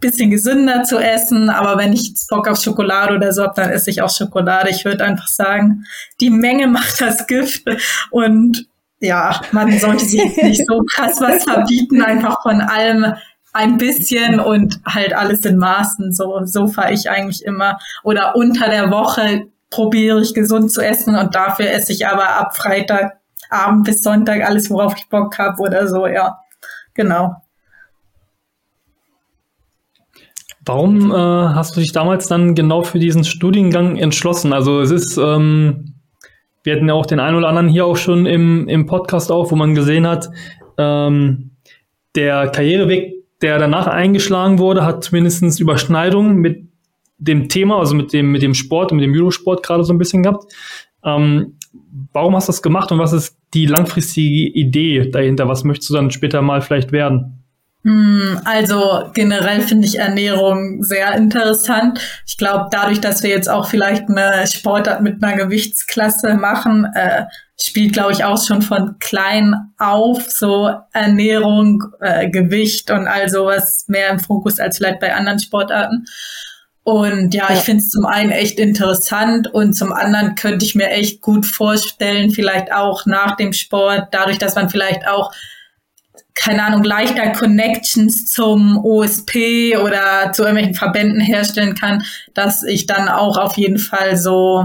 [0.00, 1.50] bisschen gesünder zu essen.
[1.50, 4.70] Aber wenn ich Bock auf Schokolade oder so habe, dann esse ich auch Schokolade.
[4.70, 5.84] Ich würde einfach sagen,
[6.20, 7.64] die Menge macht das Gift
[8.10, 8.68] und
[9.02, 13.14] ja, man sollte sich nicht so krass was verbieten, einfach von allem
[13.52, 16.12] ein bisschen und halt alles in Maßen.
[16.12, 17.78] So, so fahre ich eigentlich immer.
[18.04, 22.56] Oder unter der Woche probiere ich gesund zu essen und dafür esse ich aber ab
[22.56, 26.38] Freitagabend bis Sonntag alles, worauf ich Bock habe oder so, ja.
[26.94, 27.36] Genau.
[30.64, 34.52] Warum äh, hast du dich damals dann genau für diesen Studiengang entschlossen?
[34.52, 35.91] Also es ist ähm,
[36.64, 39.50] wir hatten ja auch den einen oder anderen hier auch schon im, im Podcast auf,
[39.50, 40.30] wo man gesehen hat,
[40.78, 41.50] ähm,
[42.14, 46.68] der Karriereweg, der danach eingeschlagen wurde, hat zumindest Überschneidungen mit
[47.18, 50.22] dem Thema, also mit dem, mit dem Sport, mit dem Judosport gerade so ein bisschen
[50.22, 50.52] gehabt.
[51.04, 51.54] Ähm,
[52.12, 55.48] warum hast du das gemacht und was ist die langfristige Idee dahinter?
[55.48, 57.41] Was möchtest du dann später mal vielleicht werden?
[57.84, 62.00] Hm, also generell finde ich Ernährung sehr interessant.
[62.26, 67.24] Ich glaube, dadurch, dass wir jetzt auch vielleicht eine Sportart mit einer Gewichtsklasse machen, äh,
[67.60, 73.84] spielt, glaube ich, auch schon von klein auf so Ernährung, äh, Gewicht und all sowas
[73.88, 76.04] mehr im Fokus als vielleicht bei anderen Sportarten.
[76.84, 77.56] Und ja, ja.
[77.56, 81.46] ich finde es zum einen echt interessant und zum anderen könnte ich mir echt gut
[81.46, 85.32] vorstellen, vielleicht auch nach dem Sport, dadurch, dass man vielleicht auch
[86.34, 92.02] keine Ahnung, leichter Connections zum OSP oder zu irgendwelchen Verbänden herstellen kann,
[92.34, 94.64] dass ich dann auch auf jeden Fall so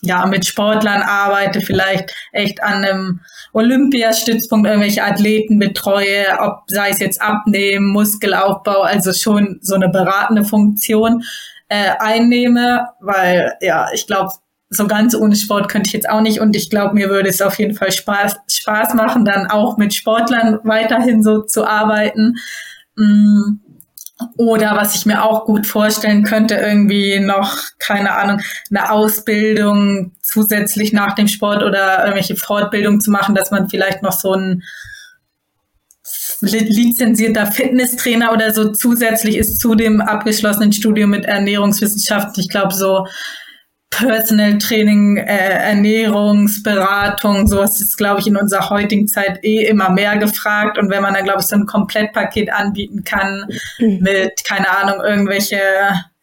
[0.00, 3.20] ja mit Sportlern arbeite, vielleicht echt an einem
[3.52, 10.44] Olympiastützpunkt irgendwelche Athleten betreue, ob sei es jetzt Abnehmen, Muskelaufbau, also schon so eine beratende
[10.44, 11.24] Funktion
[11.68, 14.32] äh, einnehme, weil ja, ich glaube,
[14.70, 17.40] so ganz ohne Sport könnte ich jetzt auch nicht und ich glaube, mir würde es
[17.40, 22.36] auf jeden Fall Spaß, Spaß machen, dann auch mit Sportlern weiterhin so zu arbeiten.
[22.96, 23.60] Mm.
[24.36, 30.92] Oder was ich mir auch gut vorstellen könnte, irgendwie noch, keine Ahnung, eine Ausbildung zusätzlich
[30.92, 34.64] nach dem Sport oder irgendwelche Fortbildung zu machen, dass man vielleicht noch so ein
[36.40, 42.42] lizenzierter Fitnesstrainer oder so zusätzlich ist zu dem abgeschlossenen Studium mit Ernährungswissenschaften.
[42.42, 43.06] Ich glaube, so
[43.90, 50.16] Personal Training, äh, Ernährungsberatung, sowas ist, glaube ich, in unserer heutigen Zeit eh immer mehr
[50.18, 50.78] gefragt.
[50.78, 53.46] Und wenn man dann, glaube ich, so ein Komplettpaket anbieten kann
[53.78, 55.60] mit, keine Ahnung, irgendwelche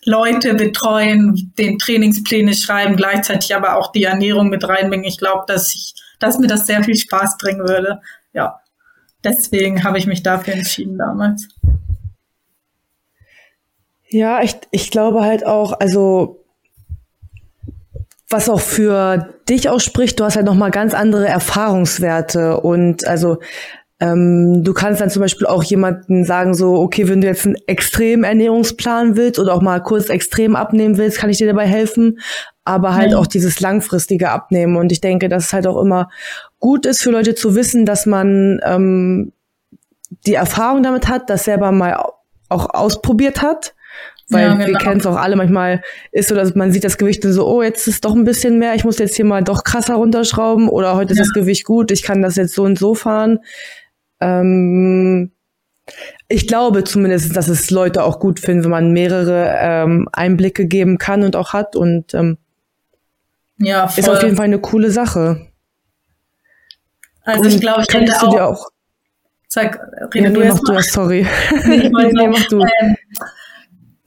[0.05, 5.05] Leute betreuen, den Trainingspläne schreiben, gleichzeitig aber auch die Ernährung mit reinbringen.
[5.05, 7.99] Ich glaube, dass ich, dass mir das sehr viel Spaß bringen würde.
[8.31, 8.59] Ja.
[9.23, 11.47] Deswegen habe ich mich dafür entschieden damals.
[14.07, 16.44] Ja, ich, ich glaube halt auch, also
[18.29, 23.37] was auch für dich ausspricht, du hast halt nochmal ganz andere Erfahrungswerte und also
[23.99, 27.55] ähm, du kannst dann zum Beispiel auch jemanden sagen, so, okay, wenn du jetzt einen
[27.67, 32.19] extremen Ernährungsplan willst oder auch mal kurz extrem abnehmen willst, kann ich dir dabei helfen.
[32.65, 33.17] Aber halt mhm.
[33.17, 34.75] auch dieses langfristige Abnehmen.
[34.75, 36.09] Und ich denke, dass es halt auch immer
[36.59, 39.31] gut ist für Leute zu wissen, dass man ähm,
[40.25, 41.95] die Erfahrung damit hat, das selber mal
[42.49, 43.74] auch ausprobiert hat
[44.29, 44.67] weil ja, genau.
[44.67, 47.61] wir kennen es auch alle, manchmal ist so, dass man sieht das Gewicht so, oh,
[47.61, 50.95] jetzt ist doch ein bisschen mehr, ich muss jetzt hier mal doch krasser runterschrauben oder
[50.95, 51.21] heute ja.
[51.21, 53.39] ist das Gewicht gut, ich kann das jetzt so und so fahren.
[54.19, 55.31] Ähm,
[56.27, 60.97] ich glaube zumindest, dass es Leute auch gut finden, wenn man mehrere ähm, Einblicke geben
[60.97, 62.37] kann und auch hat und ähm,
[63.57, 63.99] ja, voll.
[63.99, 65.47] ist auf jeden Fall eine coole Sache.
[67.23, 68.69] Also und ich glaube, ich hätte auch, auch
[69.47, 69.79] Sag,
[70.13, 71.25] rede ja, du nee, mach du, sorry.
[71.65, 72.59] Nee, nee, mach du.
[72.59, 72.95] Ähm,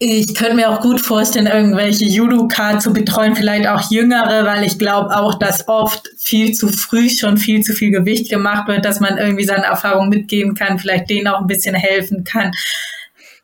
[0.00, 4.78] ich könnte mir auch gut vorstellen, irgendwelche Judoka zu betreuen, vielleicht auch jüngere, weil ich
[4.78, 9.00] glaube auch, dass oft viel zu früh schon viel zu viel Gewicht gemacht wird, dass
[9.00, 12.52] man irgendwie seine Erfahrung mitgeben kann, vielleicht denen auch ein bisschen helfen kann.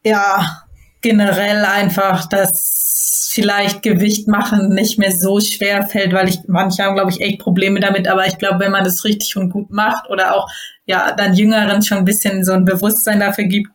[0.04, 0.62] Ja,
[1.00, 6.94] generell einfach, dass vielleicht Gewicht machen nicht mehr so schwer fällt, weil ich, manche haben,
[6.94, 10.08] glaube ich, echt Probleme damit, aber ich glaube, wenn man das richtig und gut macht
[10.08, 10.48] oder auch,
[10.86, 13.70] ja, dann Jüngeren schon ein bisschen so ein Bewusstsein dafür gibt,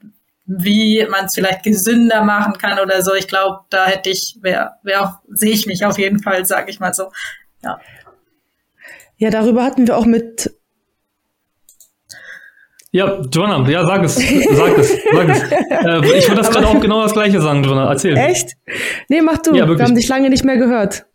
[0.50, 4.80] wie man es vielleicht gesünder machen kann oder so, ich glaube, da hätte ich, wer,
[4.82, 7.12] wer auch, sehe ich mich auf jeden Fall, sage ich mal so,
[7.64, 7.80] ja.
[9.18, 10.52] Ja, darüber hatten wir auch mit
[12.92, 15.44] ja, Joanna, ja, sag es, sag es, sag es.
[15.80, 17.90] Äh, ich würde das gerade auch genau das Gleiche sagen, Joanna.
[17.90, 18.18] Erzähl.
[18.18, 18.58] Echt?
[19.08, 19.56] Nee, mach du.
[19.56, 21.06] Ja, wir haben dich lange nicht mehr gehört.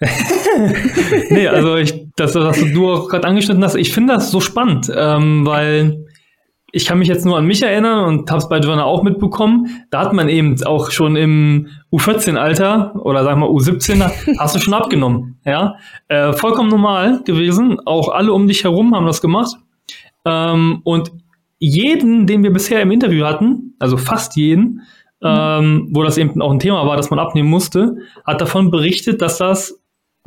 [1.30, 4.90] nee, also ich, das, was du auch gerade angeschnitten hast, ich finde das so spannend,
[4.94, 6.06] ähm, weil
[6.72, 9.84] ich kann mich jetzt nur an mich erinnern und habe es bei Joanna auch mitbekommen.
[9.90, 14.74] Da hat man eben auch schon im U14-Alter oder sagen wir U17, hast du schon
[14.74, 15.38] abgenommen.
[15.44, 15.76] Ja,
[16.08, 17.80] äh, vollkommen normal gewesen.
[17.86, 19.56] Auch alle um dich herum haben das gemacht.
[20.24, 21.12] Ähm, und
[21.58, 24.82] jeden, den wir bisher im Interview hatten, also fast jeden,
[25.20, 25.24] mhm.
[25.24, 29.20] ähm, wo das eben auch ein Thema war, dass man abnehmen musste, hat davon berichtet,
[29.20, 29.80] dass das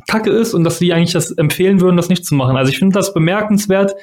[0.06, 2.56] Kacke ist und dass sie eigentlich das empfehlen würden, das nicht zu machen.
[2.56, 3.94] Also ich finde das bemerkenswert,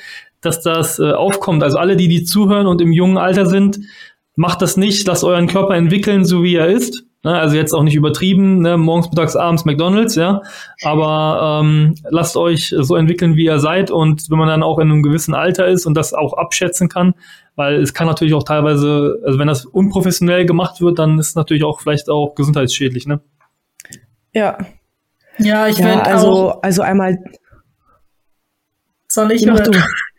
[0.41, 1.63] dass das äh, aufkommt.
[1.63, 3.79] Also alle, die die zuhören und im jungen Alter sind,
[4.35, 7.03] macht das nicht, lasst euren Körper entwickeln, so wie er ist.
[7.23, 10.41] Ne, also jetzt auch nicht übertrieben, ne, morgens, mittags, abends McDonalds, ja.
[10.83, 13.91] Aber ähm, lasst euch so entwickeln, wie ihr seid.
[13.91, 17.13] Und wenn man dann auch in einem gewissen Alter ist und das auch abschätzen kann,
[17.55, 21.35] weil es kann natürlich auch teilweise, also wenn das unprofessionell gemacht wird, dann ist es
[21.35, 23.21] natürlich auch vielleicht auch gesundheitsschädlich, ne?
[24.33, 24.57] Ja.
[25.37, 27.19] Ja, ich ja, also, auch also einmal.
[29.07, 29.71] Soll ich mach du?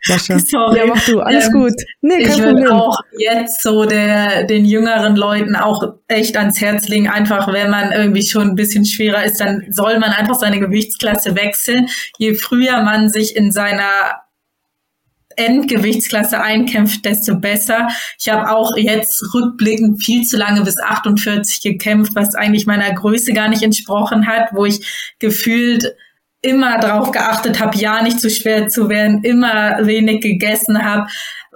[0.03, 0.39] Sascha.
[0.47, 0.79] Sorry.
[0.79, 1.75] Ja, mach du, alles ähm, gut.
[2.01, 6.89] Nee, kein ich würde auch jetzt so der, den jüngeren Leuten auch echt ans Herz
[6.89, 10.61] legen, einfach wenn man irgendwie schon ein bisschen schwerer ist, dann soll man einfach seine
[10.61, 11.89] Gewichtsklasse wechseln.
[12.19, 14.23] Je früher man sich in seiner
[15.37, 17.89] Endgewichtsklasse einkämpft, desto besser.
[18.19, 23.33] Ich habe auch jetzt rückblickend viel zu lange bis 48 gekämpft, was eigentlich meiner Größe
[23.33, 25.95] gar nicht entsprochen hat, wo ich gefühlt
[26.43, 31.07] immer drauf geachtet habe, ja nicht zu schwer zu werden, immer wenig gegessen habe,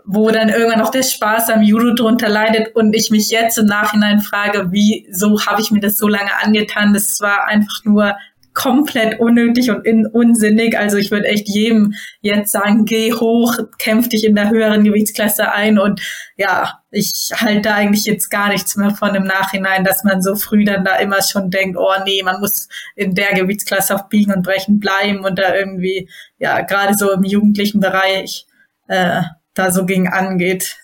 [0.05, 3.66] wo dann irgendwann noch der Spaß am Judo drunter leidet und ich mich jetzt im
[3.66, 6.95] Nachhinein frage, wieso habe ich mir das so lange angetan?
[6.95, 8.14] Das war einfach nur
[8.57, 10.77] komplett unnötig und in, unsinnig.
[10.79, 11.93] Also ich würde echt jedem
[12.23, 16.01] jetzt sagen, geh hoch, kämpf dich in der höheren Gewichtsklasse ein und
[16.37, 20.35] ja, ich halte da eigentlich jetzt gar nichts mehr von im Nachhinein, dass man so
[20.35, 24.33] früh dann da immer schon denkt, oh nee, man muss in der Gewichtsklasse auf Biegen
[24.33, 28.47] und Brechen bleiben und da irgendwie, ja, gerade so im jugendlichen Bereich
[28.89, 29.21] äh,
[29.53, 30.79] da so gegen angeht.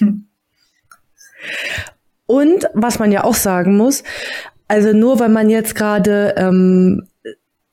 [2.26, 4.02] Und was man ja auch sagen muss,
[4.68, 7.06] also nur weil man jetzt gerade ähm,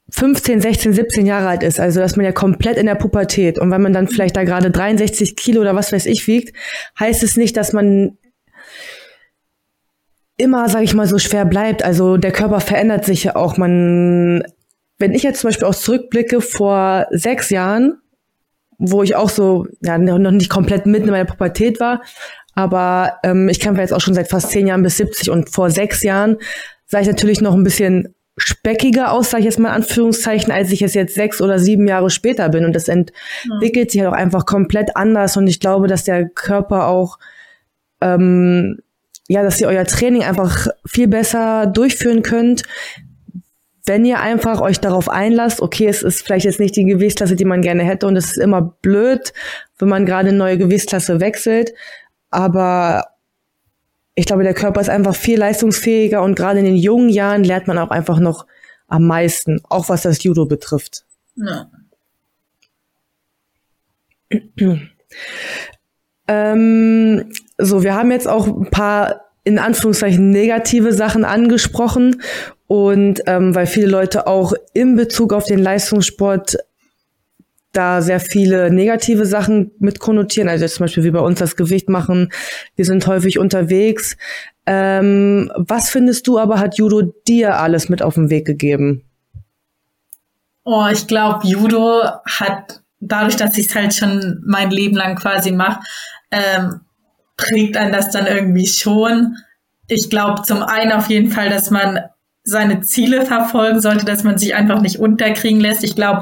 [0.10, 3.72] 15, 16, 17 Jahre alt ist, also dass man ja komplett in der Pubertät und
[3.72, 6.56] wenn man dann vielleicht da gerade 63 Kilo oder was weiß ich wiegt,
[7.00, 8.18] heißt es nicht, dass man
[10.42, 11.84] immer, sage ich mal, so schwer bleibt.
[11.84, 13.58] Also der Körper verändert sich ja auch.
[13.58, 14.44] Man,
[14.98, 18.02] wenn ich jetzt zum Beispiel auch zurückblicke vor sechs Jahren,
[18.78, 22.02] wo ich auch so ja noch nicht komplett mitten in meiner Pubertät war,
[22.56, 25.70] aber ähm, ich kämpfe jetzt auch schon seit fast zehn Jahren bis 70 und vor
[25.70, 26.38] sechs Jahren
[26.92, 30.72] sah ich natürlich noch ein bisschen speckiger aus, sage ich jetzt mal in Anführungszeichen, als
[30.72, 32.66] ich es jetzt sechs oder sieben Jahre später bin.
[32.66, 35.38] Und das entwickelt sich halt auch einfach komplett anders.
[35.38, 37.18] Und ich glaube, dass der Körper auch,
[38.02, 38.80] ähm,
[39.30, 42.64] ja, dass ihr euer Training einfach viel besser durchführen könnt,
[43.86, 47.46] wenn ihr einfach euch darauf einlasst, okay, es ist vielleicht jetzt nicht die Gewichtsklasse, die
[47.46, 49.32] man gerne hätte und es ist immer blöd,
[49.80, 51.74] wenn man gerade eine neue Gewichtsklasse wechselt,
[52.30, 53.06] aber
[54.16, 57.68] ich glaube, der Körper ist einfach viel leistungsfähiger und gerade in den jungen Jahren lernt
[57.68, 58.46] man auch einfach noch
[58.88, 61.06] am meisten, auch was das Judo betrifft.
[61.36, 61.72] Ja.
[66.28, 72.22] ähm, so, wir haben jetzt auch ein paar in Anführungszeichen negative Sachen angesprochen
[72.68, 76.58] und ähm, weil viele Leute auch in Bezug auf den Leistungssport
[77.72, 80.50] da sehr viele negative Sachen mit konnotieren.
[80.50, 82.32] Also zum Beispiel wie bei uns das Gewicht machen.
[82.76, 84.18] Wir sind häufig unterwegs.
[84.66, 89.04] Ähm, was findest du aber hat Judo dir alles mit auf den Weg gegeben?
[90.64, 95.52] Oh, ich glaube, Judo hat dadurch, dass ich es halt schon mein Leben lang quasi
[95.52, 95.80] mache,
[96.30, 96.82] ähm,
[97.36, 99.38] prägt einen das dann irgendwie schon.
[99.88, 102.00] Ich glaube zum einen auf jeden Fall, dass man
[102.44, 105.84] seine Ziele verfolgen sollte, dass man sich einfach nicht unterkriegen lässt.
[105.84, 106.22] Ich glaube,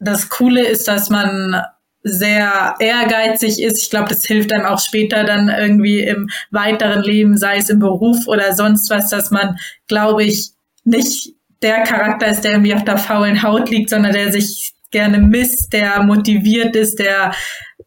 [0.00, 1.62] das Coole ist, dass man
[2.02, 3.82] sehr ehrgeizig ist.
[3.82, 7.78] Ich glaube, das hilft einem auch später dann irgendwie im weiteren Leben, sei es im
[7.78, 10.52] Beruf oder sonst was, dass man, glaube ich,
[10.84, 15.18] nicht der Charakter ist, der irgendwie auf der faulen Haut liegt, sondern der sich gerne
[15.18, 17.32] misst, der motiviert ist, der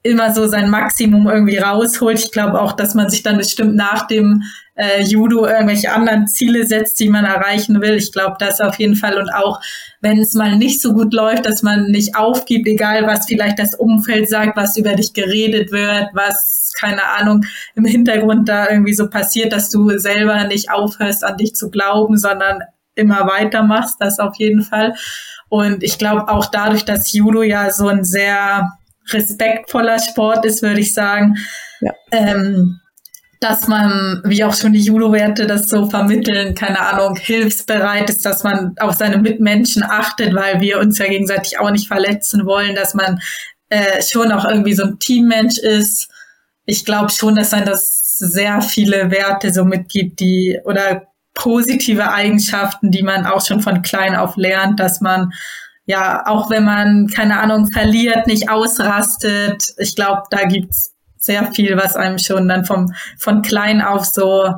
[0.03, 2.19] immer so sein Maximum irgendwie rausholt.
[2.19, 4.43] Ich glaube auch, dass man sich dann bestimmt nach dem
[4.75, 7.95] äh, Judo irgendwelche anderen Ziele setzt, die man erreichen will.
[7.95, 9.17] Ich glaube, das auf jeden Fall.
[9.17, 9.61] Und auch
[10.01, 13.75] wenn es mal nicht so gut läuft, dass man nicht aufgibt, egal was vielleicht das
[13.75, 17.45] Umfeld sagt, was über dich geredet wird, was, keine Ahnung,
[17.75, 22.17] im Hintergrund da irgendwie so passiert, dass du selber nicht aufhörst, an dich zu glauben,
[22.17, 22.59] sondern
[22.95, 24.95] immer weitermachst, das auf jeden Fall.
[25.47, 28.71] Und ich glaube auch dadurch, dass Judo ja so ein sehr
[29.11, 31.35] respektvoller Sport ist, würde ich sagen.
[31.81, 31.91] Ja.
[32.11, 32.79] Ähm,
[33.43, 38.43] dass man, wie auch schon die Judo-Werte das so vermitteln, keine Ahnung, hilfsbereit ist, dass
[38.45, 42.93] man auf seine Mitmenschen achtet, weil wir uns ja gegenseitig auch nicht verletzen wollen, dass
[42.93, 43.19] man
[43.67, 46.09] äh, schon auch irgendwie so ein Teammensch ist.
[46.65, 52.91] Ich glaube schon, dass man das sehr viele Werte so mitgibt, die oder positive Eigenschaften,
[52.91, 55.31] die man auch schon von klein auf lernt, dass man
[55.85, 59.63] ja, auch wenn man, keine Ahnung, verliert, nicht ausrastet.
[59.77, 64.53] Ich glaube, da gibt's sehr viel, was einem schon dann vom, von klein auf so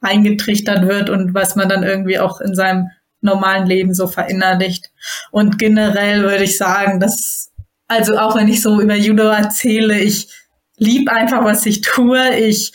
[0.00, 2.90] eingetrichtert wird und was man dann irgendwie auch in seinem
[3.20, 4.90] normalen Leben so verinnerlicht.
[5.30, 7.50] Und generell würde ich sagen, dass,
[7.88, 10.28] also auch wenn ich so über Judo erzähle, ich
[10.76, 12.36] liebe einfach, was ich tue.
[12.36, 12.72] Ich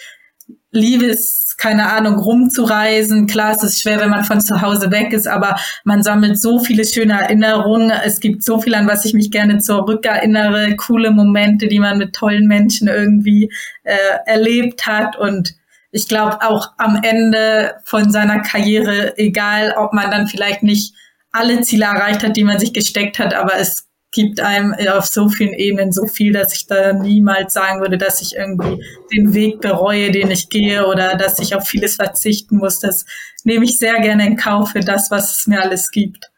[0.71, 3.27] liebe es keine Ahnung, rumzureisen.
[3.27, 6.57] Klar, es ist schwer, wenn man von zu Hause weg ist, aber man sammelt so
[6.57, 7.91] viele schöne Erinnerungen.
[7.91, 12.15] Es gibt so viel, an was ich mich gerne zurückerinnere, coole Momente, die man mit
[12.15, 13.51] tollen Menschen irgendwie
[13.83, 13.95] äh,
[14.25, 15.53] erlebt hat und
[15.91, 20.95] ich glaube auch am Ende von seiner Karriere, egal ob man dann vielleicht nicht
[21.31, 25.29] alle Ziele erreicht hat, die man sich gesteckt hat, aber es gibt einem auf so
[25.29, 28.83] vielen Ebenen so viel, dass ich da niemals sagen würde, dass ich irgendwie
[29.13, 32.79] den Weg bereue, den ich gehe oder dass ich auf vieles verzichten muss.
[32.79, 33.05] Das
[33.45, 36.29] nehme ich sehr gerne in Kauf für das, was es mir alles gibt.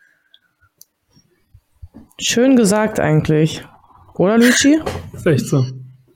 [2.21, 3.65] Schön gesagt eigentlich.
[4.15, 4.79] Oder, Luigi?
[5.13, 5.65] ist echt so.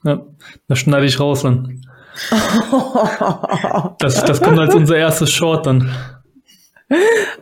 [0.04, 0.22] Ja,
[0.68, 1.82] das schneide ich raus dann.
[4.00, 5.92] Das, das kommt als unser erstes Short dann.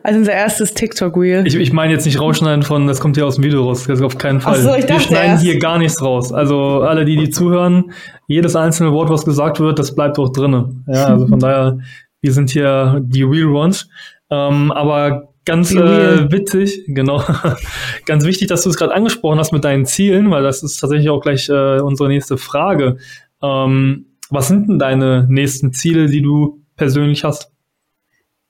[0.04, 1.46] Also unser erstes TikTok-Reel.
[1.46, 4.00] Ich, ich meine jetzt nicht rausschneiden von, das kommt hier aus dem Video raus, das
[4.00, 4.56] ist auf keinen Fall.
[4.58, 5.44] Ach so, ich Wir schneiden erst.
[5.44, 6.34] hier gar nichts raus.
[6.34, 7.92] Also alle, die die zuhören,
[8.28, 10.84] jedes einzelne Wort, was gesagt wird, das bleibt auch drinnen.
[10.88, 11.80] Ja, also von daher,
[12.22, 13.88] wir sind hier die Real Ones.
[14.32, 17.24] Ähm, aber ganz äh, witzig, genau,
[18.06, 21.10] ganz wichtig, dass du es gerade angesprochen hast mit deinen Zielen, weil das ist tatsächlich
[21.10, 22.98] auch gleich äh, unsere nächste Frage.
[23.44, 27.52] Ähm, was sind denn deine nächsten Ziele, die du persönlich hast?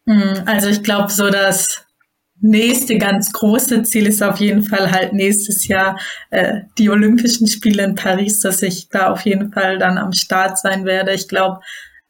[0.08, 1.86] Hm, also ich glaube, so das
[2.42, 5.98] nächste ganz große Ziel ist auf jeden Fall halt nächstes Jahr
[6.30, 10.60] äh, die Olympischen Spiele in Paris, dass ich da auf jeden Fall dann am Start
[10.60, 11.14] sein werde.
[11.14, 11.62] Ich glaube,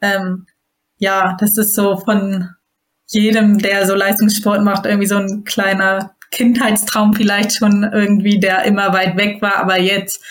[0.02, 0.46] ähm,
[0.98, 2.50] ja, das ist so von
[3.08, 8.92] jedem, der so Leistungssport macht, irgendwie so ein kleiner Kindheitstraum vielleicht schon irgendwie, der immer
[8.94, 10.24] weit weg war, aber jetzt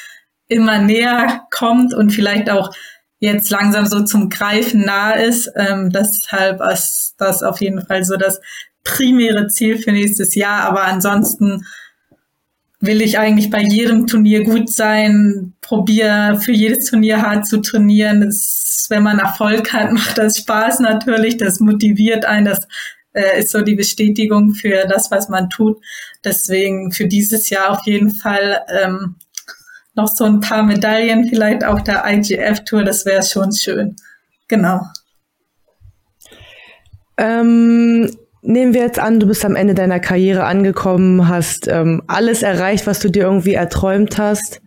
[0.49, 2.75] immer näher kommt und vielleicht auch
[3.21, 5.51] jetzt langsam so zum Greifen nah ist.
[5.57, 8.41] Ähm, deshalb ist das auf jeden Fall so das
[8.83, 10.63] primäre Ziel für nächstes Jahr.
[10.63, 11.65] Aber ansonsten
[12.81, 18.21] will ich eigentlich bei jedem Turnier gut sein, probiere für jedes Turnier hart zu trainieren.
[18.21, 22.67] Das, wenn man Erfolg hat, macht das Spaß natürlich, das motiviert einen, das
[23.15, 25.79] äh, ist so die Bestätigung für das, was man tut.
[26.23, 29.17] Deswegen für dieses Jahr auf jeden Fall ähm,
[29.95, 33.97] noch so ein paar Medaillen vielleicht auf der IGF-Tour, das wäre schon schön.
[34.49, 34.81] Genau.
[37.17, 38.11] Ähm,
[38.43, 42.87] nehmen wir jetzt an, du bist am Ende deiner Karriere angekommen, hast ähm, alles erreicht,
[42.87, 44.61] was du dir irgendwie erträumt hast.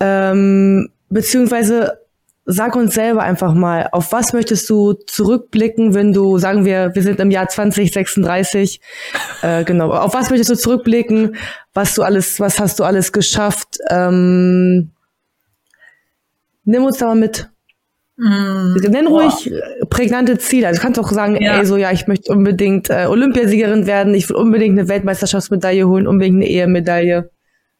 [0.00, 2.03] Ähm, beziehungsweise
[2.46, 7.02] sag uns selber einfach mal, auf was möchtest du zurückblicken, wenn du, sagen wir, wir
[7.02, 8.80] sind im Jahr 2036,
[9.42, 11.36] äh, genau, auf was möchtest du zurückblicken,
[11.72, 13.78] was du alles, was hast du alles geschafft?
[13.90, 14.90] Ähm,
[16.64, 17.48] nimm uns da mal mit.
[18.16, 19.88] Mm, Nenn ruhig boah.
[19.88, 20.68] prägnante Ziele.
[20.68, 21.58] Also du kannst auch sagen, ja.
[21.58, 26.06] ey, so ja, ich möchte unbedingt äh, Olympiasiegerin werden, ich will unbedingt eine Weltmeisterschaftsmedaille holen,
[26.06, 27.30] unbedingt eine Ehemedaille.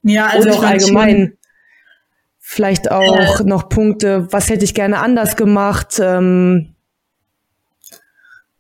[0.03, 1.35] Ja, also auch allgemein.
[2.47, 5.99] Vielleicht auch äh, noch Punkte, was hätte ich gerne anders gemacht?
[5.99, 6.75] Ähm,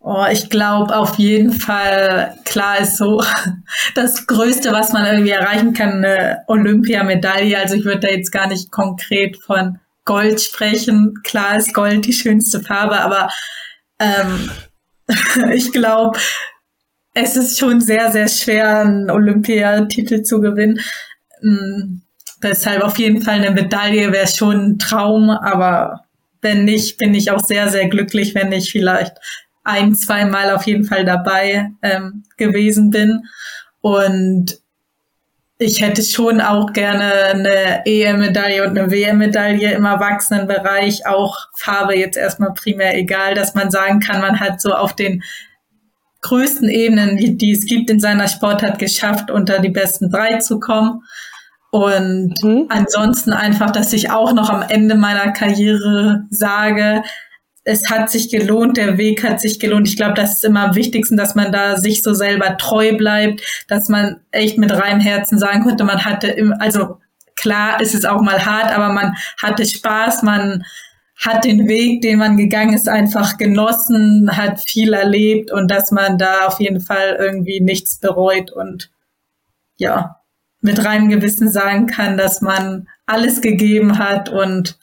[0.07, 3.23] Oh, ich glaube auf jeden Fall, klar ist so,
[3.95, 7.59] das Größte, was man irgendwie erreichen kann, eine Olympiamedaille.
[7.59, 11.15] Also ich würde da jetzt gar nicht konkret von Gold sprechen.
[11.23, 13.31] Klar ist Gold die schönste Farbe, aber
[13.99, 14.51] ähm,
[15.53, 16.19] ich glaube,
[17.15, 20.81] es ist schon sehr, sehr schwer, einen Olympiatitel zu gewinnen.
[22.45, 26.05] Deshalb auf jeden Fall eine Medaille wäre schon ein Traum, aber
[26.43, 29.17] wenn nicht, bin ich auch sehr, sehr glücklich, wenn ich vielleicht
[29.65, 33.23] ein, zwei Mal auf jeden Fall dabei ähm, gewesen bin.
[33.81, 34.59] Und
[35.57, 41.07] ich hätte schon auch gerne eine EM-Medaille und eine WM-Medaille im Erwachsenenbereich.
[41.07, 45.23] Auch Farbe jetzt erstmal primär egal, dass man sagen kann, man hat so auf den
[46.21, 51.03] größten Ebenen, die es gibt in seiner Sportart, geschafft, unter die besten drei zu kommen.
[51.75, 52.67] Und mhm.
[52.69, 57.03] ansonsten einfach, dass ich auch noch am Ende meiner Karriere sage,
[57.65, 59.89] es hat sich gelohnt, der Weg hat sich gelohnt.
[59.89, 63.43] Ich glaube, das ist immer am wichtigsten, dass man da sich so selber treu bleibt,
[63.67, 67.01] dass man echt mit reinem Herzen sagen konnte, man hatte im, also
[67.35, 70.63] klar ist es auch mal hart, aber man hatte Spaß, man
[71.17, 76.19] hat den Weg, den man gegangen ist, einfach genossen, hat viel erlebt und dass man
[76.19, 78.93] da auf jeden Fall irgendwie nichts bereut und
[79.77, 80.21] ja,
[80.65, 84.79] mit reinem Gewissen sagen kann, dass man alles gegeben hat und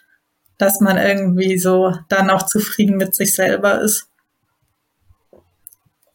[0.60, 4.08] dass man irgendwie so dann auch zufrieden mit sich selber ist.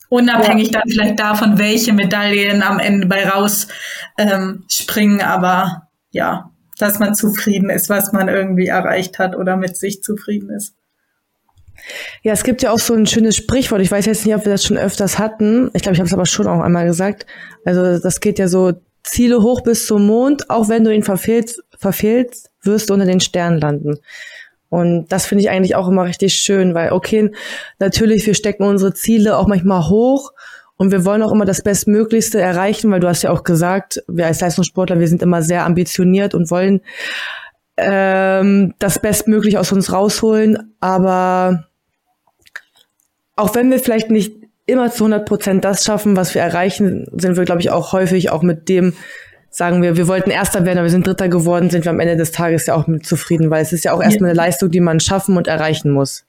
[0.08, 0.80] Unabhängig ja.
[0.80, 3.66] dann vielleicht davon, welche Medaillen am Ende bei raus
[4.16, 9.76] ähm, springen, aber ja, dass man zufrieden ist, was man irgendwie erreicht hat oder mit
[9.76, 10.76] sich zufrieden ist.
[12.22, 13.80] Ja, es gibt ja auch so ein schönes Sprichwort.
[13.80, 15.70] Ich weiß jetzt nicht, ob wir das schon öfters hatten.
[15.74, 17.26] Ich glaube, ich habe es aber schon auch einmal gesagt.
[17.64, 18.74] Also das geht ja so
[19.06, 20.50] Ziele hoch bis zum Mond.
[20.50, 23.98] Auch wenn du ihn verfehlst, verfehlst wirst du unter den Sternen landen.
[24.68, 27.30] Und das finde ich eigentlich auch immer richtig schön, weil, okay,
[27.78, 30.32] natürlich, wir stecken unsere Ziele auch manchmal hoch
[30.76, 34.26] und wir wollen auch immer das Bestmöglichste erreichen, weil du hast ja auch gesagt, wir
[34.26, 36.80] als Leistungssportler, wir sind immer sehr ambitioniert und wollen
[37.76, 40.74] ähm, das Bestmögliche aus uns rausholen.
[40.80, 41.66] Aber
[43.36, 47.36] auch wenn wir vielleicht nicht immer zu 100 Prozent das schaffen, was wir erreichen, sind
[47.36, 48.94] wir, glaube ich, auch häufig auch mit dem
[49.56, 52.16] sagen wir, wir wollten Erster werden, aber wir sind Dritter geworden, sind wir am Ende
[52.16, 54.80] des Tages ja auch mit zufrieden, weil es ist ja auch erstmal eine Leistung, die
[54.80, 56.26] man schaffen und erreichen muss.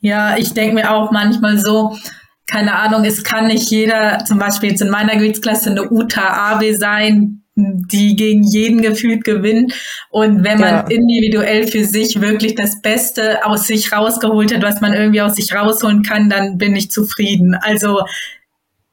[0.00, 1.96] Ja, ich denke mir auch manchmal so,
[2.46, 6.76] keine Ahnung, es kann nicht jeder, zum Beispiel jetzt in meiner Gewichtsklasse eine Uta Abe
[6.76, 9.72] sein, die gegen jeden gefühlt gewinnt.
[10.10, 10.80] Und wenn man ja.
[10.88, 15.54] individuell für sich wirklich das Beste aus sich rausgeholt hat, was man irgendwie aus sich
[15.54, 17.54] rausholen kann, dann bin ich zufrieden.
[17.54, 18.02] Also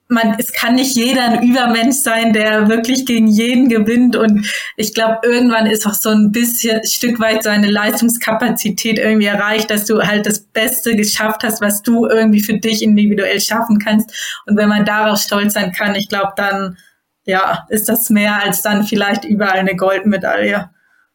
[0.07, 4.15] man, es kann nicht jeder ein Übermensch sein, der wirklich gegen jeden gewinnt.
[4.15, 4.47] Und
[4.77, 9.85] ich glaube, irgendwann ist auch so ein bisschen Stück weit seine Leistungskapazität irgendwie erreicht, dass
[9.85, 14.41] du halt das Beste geschafft hast, was du irgendwie für dich individuell schaffen kannst.
[14.45, 16.77] Und wenn man darauf stolz sein kann, ich glaube, dann
[17.25, 20.69] ja, ist das mehr als dann vielleicht überall eine Goldmedaille.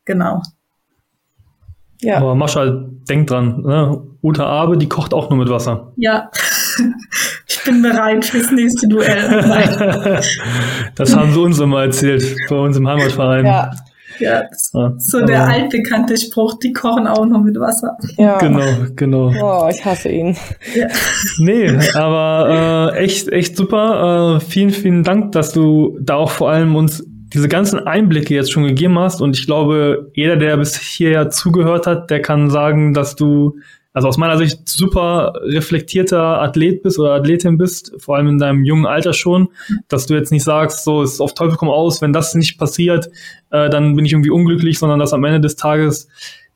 [0.04, 0.42] Genau.
[2.00, 2.18] Ja.
[2.18, 2.64] Aber Mascha,
[3.08, 4.00] denk dran, ne?
[4.22, 5.92] Uta Abe, die kocht auch nur mit Wasser.
[5.96, 6.30] Ja.
[7.50, 10.20] Ich bin bereit fürs nächste Duell.
[10.94, 13.46] das haben sie uns immer erzählt, bei uns im Heimatverein.
[13.46, 13.70] Ja.
[14.18, 14.42] Ja,
[14.98, 17.96] so der altbekannte Spruch, die kochen auch noch mit Wasser.
[18.16, 18.38] Ja.
[18.38, 18.66] Genau,
[18.96, 19.32] genau.
[19.40, 20.36] Oh, ich hasse ihn.
[20.74, 20.86] Ja.
[21.38, 24.36] Nee, aber äh, echt, echt super.
[24.36, 28.52] Äh, vielen, vielen Dank, dass du da auch vor allem uns diese ganzen Einblicke jetzt
[28.52, 29.20] schon gegeben hast.
[29.20, 33.58] Und ich glaube, jeder, der bis hierher zugehört hat, der kann sagen, dass du
[33.98, 38.64] also aus meiner Sicht super reflektierter Athlet bist oder Athletin bist, vor allem in deinem
[38.64, 39.48] jungen Alter schon,
[39.88, 43.10] dass du jetzt nicht sagst, so ist auf Teufel komm aus, wenn das nicht passiert,
[43.50, 46.06] äh, dann bin ich irgendwie unglücklich, sondern dass am Ende des Tages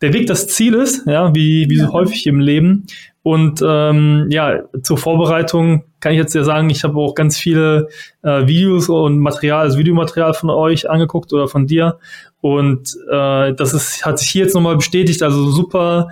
[0.03, 2.86] der Weg das Ziel ist, ja, wie, wie so häufig im Leben.
[3.24, 7.88] Und ähm, ja, zur Vorbereitung kann ich jetzt ja sagen, ich habe auch ganz viele
[8.22, 11.99] äh, Videos und Material, also Videomaterial von euch angeguckt oder von dir.
[12.40, 16.09] Und äh, das ist, hat sich hier jetzt nochmal bestätigt, also super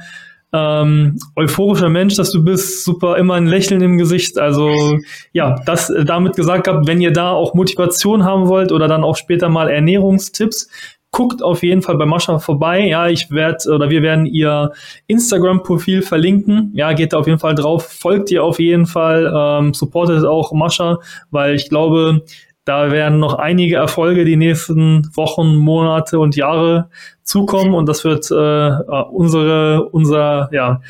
[0.52, 4.38] ähm, euphorischer Mensch, dass du bist, super, immer ein Lächeln im Gesicht.
[4.38, 4.98] Also
[5.32, 9.04] ja, das äh, damit gesagt habt, wenn ihr da auch Motivation haben wollt oder dann
[9.04, 10.68] auch später mal Ernährungstipps,
[11.12, 12.86] guckt auf jeden Fall bei Mascha vorbei.
[12.86, 14.72] Ja, ich werde oder wir werden ihr
[15.06, 16.72] Instagram-Profil verlinken.
[16.74, 20.52] Ja, geht da auf jeden Fall drauf, folgt ihr auf jeden Fall, ähm, supportet auch
[20.52, 20.98] Mascha,
[21.30, 22.22] weil ich glaube,
[22.64, 26.90] da werden noch einige Erfolge die nächsten Wochen, Monate und Jahre
[27.22, 30.80] zukommen und das wird äh, unsere, unser, ja,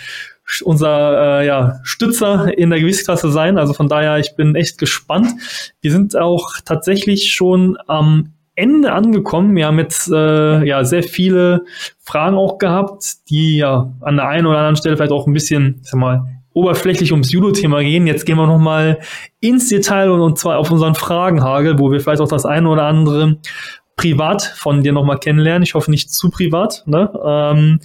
[0.64, 3.56] unser äh, ja, Stützer in der Gewichtsklasse sein.
[3.56, 5.28] Also von daher, ich bin echt gespannt.
[5.80, 9.54] Wir sind auch tatsächlich schon am Ende angekommen.
[9.54, 11.64] Wir haben jetzt äh, ja sehr viele
[11.98, 15.80] Fragen auch gehabt, die ja an der einen oder anderen Stelle vielleicht auch ein bisschen,
[15.82, 18.06] ich sag mal, oberflächlich ums Judo-Thema gehen.
[18.06, 18.98] Jetzt gehen wir noch mal
[19.40, 22.84] ins Detail und, und zwar auf unseren Fragenhagel, wo wir vielleicht auch das eine oder
[22.84, 23.38] andere
[23.96, 25.62] privat von dir noch mal kennenlernen.
[25.62, 26.82] Ich hoffe nicht zu privat.
[26.86, 27.12] Ne?
[27.24, 27.80] Ähm,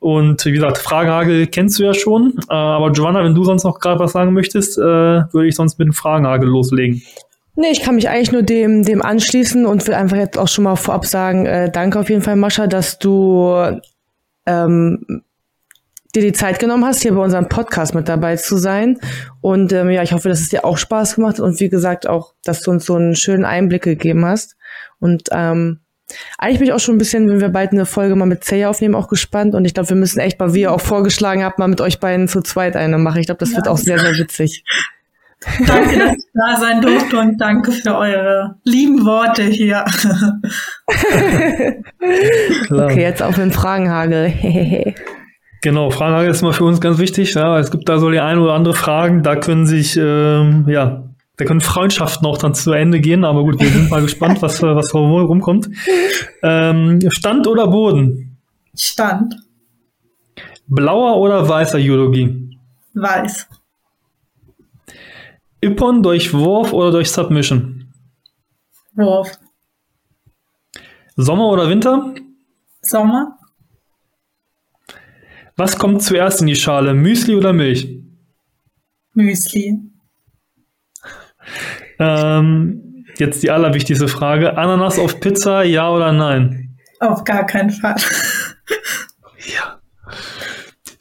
[0.00, 2.34] und wie gesagt, Fragenhagel kennst du ja schon.
[2.48, 5.78] Äh, aber Giovanna, wenn du sonst noch gerade was sagen möchtest, äh, würde ich sonst
[5.78, 7.02] mit dem Fragenhagel loslegen.
[7.54, 10.64] Nee, ich kann mich eigentlich nur dem, dem anschließen und will einfach jetzt auch schon
[10.64, 13.54] mal vorab sagen, äh, danke auf jeden Fall, Mascha, dass du
[14.46, 15.22] ähm,
[16.12, 18.98] dir die Zeit genommen hast, hier bei unserem Podcast mit dabei zu sein.
[19.40, 22.08] Und ähm, ja, ich hoffe, dass es dir auch Spaß gemacht hat und wie gesagt
[22.08, 24.56] auch, dass du uns so einen schönen Einblick gegeben hast.
[24.98, 25.80] Und ähm,
[26.38, 28.68] eigentlich bin ich auch schon ein bisschen, wenn wir bald eine Folge mal mit Zeya
[28.68, 29.54] aufnehmen, auch gespannt.
[29.54, 32.00] Und ich glaube, wir müssen echt mal, wie ihr auch vorgeschlagen habt, mal mit euch
[32.00, 33.20] beiden zu zweit eine machen.
[33.20, 33.56] Ich glaube, das ja.
[33.56, 34.64] wird auch sehr, sehr witzig.
[35.66, 39.86] Danke, dass ich da sein durfte und danke für eure lieben Worte hier.
[42.70, 44.94] okay, jetzt auf den Fragenhagel.
[45.60, 47.34] genau, Fragenhagel ist immer für uns ganz wichtig.
[47.34, 51.04] Ja, es gibt da so die eine oder andere Fragen, da können sich, ähm, ja,
[51.36, 54.62] da können Freundschaften auch dann zu Ende gehen, aber gut, wir sind mal gespannt, was,
[54.62, 55.70] was wohl rumkommt.
[56.42, 58.38] Ähm, Stand oder Boden?
[58.76, 59.36] Stand.
[60.66, 62.58] Blauer oder weißer Judogi?
[62.94, 63.48] Weiß.
[65.60, 67.92] Ippon durch Wurf oder durch Submission?
[68.94, 69.38] Wurf.
[71.16, 72.14] Sommer oder Winter?
[72.82, 73.39] Sommer.
[75.60, 77.86] Was kommt zuerst in die Schale, Müsli oder Milch?
[79.12, 79.78] Müsli.
[81.98, 84.56] Ähm, jetzt die allerwichtigste Frage.
[84.56, 86.78] Ananas auf Pizza, ja oder nein?
[87.00, 87.96] Auf gar keinen Fall.
[89.54, 89.78] ja.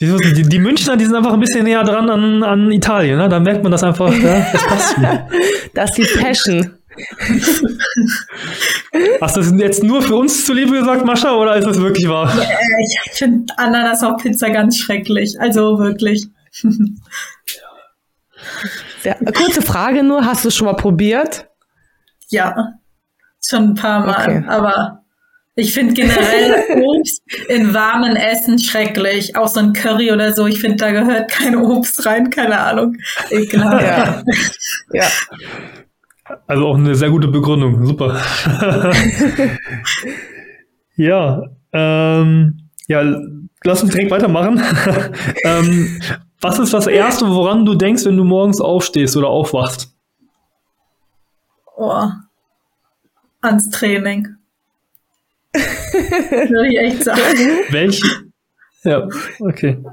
[0.01, 3.17] Die, die, Münchner, die sind einfach ein bisschen näher dran an, an Italien.
[3.17, 3.29] Ne?
[3.29, 5.25] Da merkt man das einfach, ja, das passt mir.
[5.73, 6.78] Das ist die Passion.
[9.21, 12.33] Hast du das jetzt nur für uns zuliebe gesagt, Mascha, oder ist das wirklich wahr?
[12.35, 15.39] Ja, ich finde Ananas auf Pizza ganz schrecklich.
[15.39, 16.27] Also wirklich.
[19.03, 21.47] Ja, kurze Frage nur, hast du schon mal probiert?
[22.29, 22.73] Ja,
[23.45, 24.43] schon ein paar Mal, okay.
[24.47, 25.03] aber
[25.55, 29.35] ich finde generell Obst in warmen Essen schrecklich.
[29.35, 30.47] Auch so ein Curry oder so.
[30.47, 32.95] Ich finde, da gehört kein Obst rein, keine Ahnung.
[33.29, 33.83] Ekelhaft.
[33.83, 34.23] Ja.
[34.93, 35.07] ja.
[36.47, 37.85] Also auch eine sehr gute Begründung.
[37.85, 38.15] Super.
[40.95, 43.03] ja, ähm, ja,
[43.63, 44.61] lass uns direkt weitermachen.
[45.43, 46.01] ähm,
[46.41, 49.93] was ist das Erste, woran du denkst, wenn du morgens aufstehst oder aufwachst?
[51.75, 52.07] Oh,
[53.41, 54.27] ans Training.
[55.53, 57.59] Würde ich echt sagen.
[57.69, 58.07] Welche?
[58.83, 59.07] Ja,
[59.39, 59.83] okay.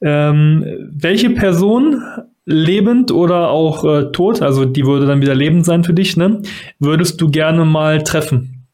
[0.00, 2.02] Ähm, welche Person,
[2.46, 6.42] lebend oder auch äh, tot, also die würde dann wieder lebend sein für dich, ne?
[6.78, 8.66] Würdest du gerne mal treffen?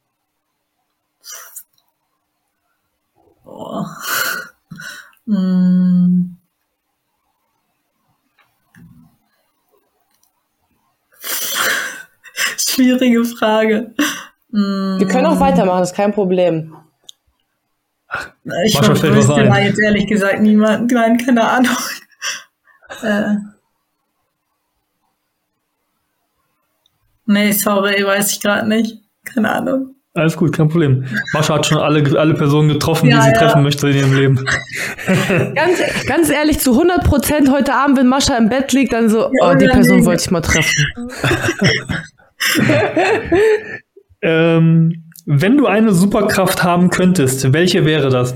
[3.44, 3.84] Oh.
[5.26, 6.36] Hm.
[12.58, 13.94] Schwierige Frage.
[14.52, 16.74] Wir können auch weitermachen, das ist kein Problem.
[18.66, 21.76] Ich wüsste da jetzt ehrlich gesagt niemand, nein, keine Ahnung.
[23.02, 23.36] äh.
[27.30, 28.98] Nee, sorry, weiß ich gerade nicht.
[29.24, 29.94] Keine Ahnung.
[30.14, 31.04] Alles gut, kein Problem.
[31.32, 33.38] Mascha hat schon alle, alle Personen getroffen, ja, die sie ja.
[33.38, 34.44] treffen möchte in ihrem Leben.
[35.54, 35.78] ganz,
[36.08, 39.52] ganz ehrlich, zu 100 Prozent heute Abend, wenn Mascha im Bett liegt, dann so, ja,
[39.52, 40.74] oh, die Person wollte ich mal treffen.
[44.22, 48.34] ähm, wenn du eine Superkraft haben könntest, welche wäre das?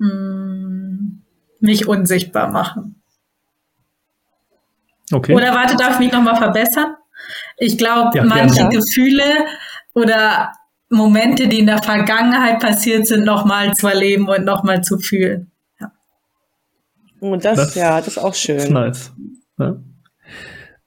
[0.00, 1.22] Hm,
[1.60, 3.00] mich unsichtbar machen.
[5.12, 5.34] Okay.
[5.34, 6.96] Oder warte, darf ich mich nochmal verbessern?
[7.58, 8.76] Ich glaube, ja, manche gerne.
[8.76, 9.24] Gefühle
[9.94, 10.52] oder
[10.90, 15.50] Momente, die in der Vergangenheit passiert sind, nochmal zu erleben und nochmal zu fühlen.
[15.80, 15.92] Ja.
[17.20, 18.56] Und oh, das, das, ja, das ist auch schön.
[18.56, 19.12] Ist nice.
[19.58, 19.76] Ja.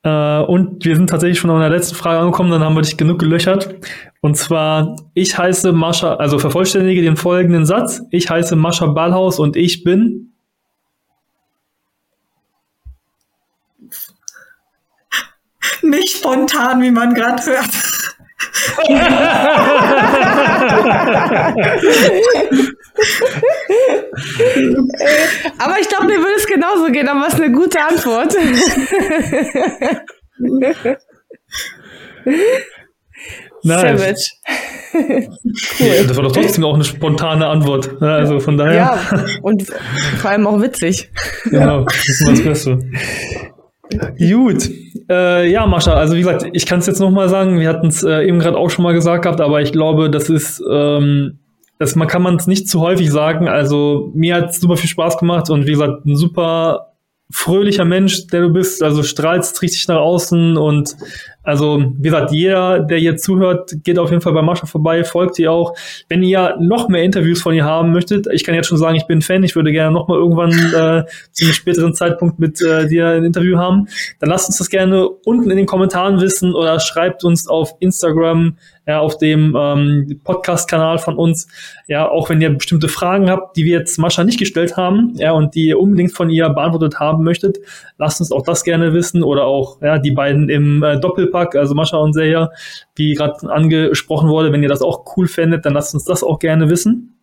[0.03, 2.97] Äh, und wir sind tatsächlich schon an der letzten Frage angekommen, dann haben wir dich
[2.97, 3.75] genug gelöchert.
[4.21, 8.01] Und zwar, ich heiße Mascha, also vervollständige den folgenden Satz.
[8.11, 10.26] Ich heiße Mascha Ballhaus und ich bin.
[15.81, 17.69] Nicht spontan, wie man gerade hört.
[25.57, 28.35] aber ich glaube, mir würde es genauso gehen, aber es ist eine gute Antwort.
[33.63, 33.81] Nice.
[33.81, 34.23] Savage.
[35.79, 36.05] cool.
[36.07, 38.01] Das war doch trotzdem auch eine spontane Antwort.
[38.01, 38.75] Also von daher.
[38.75, 38.99] Ja,
[39.41, 39.67] und
[40.21, 41.11] vor allem auch witzig.
[41.45, 42.79] Genau, das ist das Beste.
[44.17, 44.69] Gut.
[45.09, 48.03] Äh, ja, Mascha, also wie gesagt, ich kann es jetzt nochmal sagen, wir hatten es
[48.03, 51.39] äh, eben gerade auch schon mal gesagt gehabt, aber ich glaube, das ist, ähm,
[51.79, 53.47] das man kann man es nicht zu häufig sagen.
[53.47, 56.93] Also mir hat es super viel Spaß gemacht und wie gesagt, ein super
[57.29, 60.95] fröhlicher Mensch, der du bist, also strahlst richtig nach außen und
[61.43, 65.39] Also, wie gesagt, jeder, der hier zuhört, geht auf jeden Fall bei Mascha vorbei, folgt
[65.39, 65.77] ihr auch.
[66.09, 69.07] Wenn ihr noch mehr Interviews von ihr haben möchtet, ich kann jetzt schon sagen, ich
[69.07, 72.87] bin Fan, ich würde gerne noch mal irgendwann äh, zu einem späteren Zeitpunkt mit äh,
[72.87, 73.87] dir ein Interview haben,
[74.19, 78.57] dann lasst uns das gerne unten in den Kommentaren wissen oder schreibt uns auf Instagram,
[78.87, 81.47] ja, auf dem ähm, Podcast-Kanal von uns.
[81.87, 85.33] Ja, auch wenn ihr bestimmte Fragen habt, die wir jetzt Mascha nicht gestellt haben, ja,
[85.33, 87.57] und die ihr unbedingt von ihr beantwortet haben möchtet,
[87.97, 91.75] lasst uns auch das gerne wissen oder auch ja, die beiden im äh, Doppelpack, also
[91.75, 92.49] Mascha und Seja,
[92.95, 96.39] wie gerade angesprochen wurde, wenn ihr das auch cool fändet, dann lasst uns das auch
[96.39, 97.13] gerne wissen.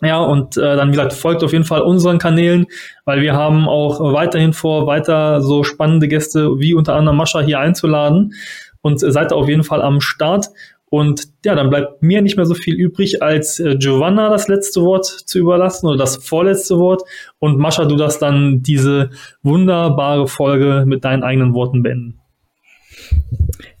[0.00, 2.66] Ja, und äh, dann, wie gesagt, folgt auf jeden Fall unseren Kanälen,
[3.04, 7.58] weil wir haben auch weiterhin vor, weiter so spannende Gäste wie unter anderem Mascha hier
[7.58, 8.34] einzuladen.
[8.80, 10.50] Und äh, seid auf jeden Fall am Start.
[10.90, 14.82] Und ja, dann bleibt mir nicht mehr so viel übrig, als äh, Giovanna das letzte
[14.82, 17.02] Wort zu überlassen oder das vorletzte Wort.
[17.38, 19.10] Und Mascha, du darfst dann diese
[19.42, 22.20] wunderbare Folge mit deinen eigenen Worten beenden.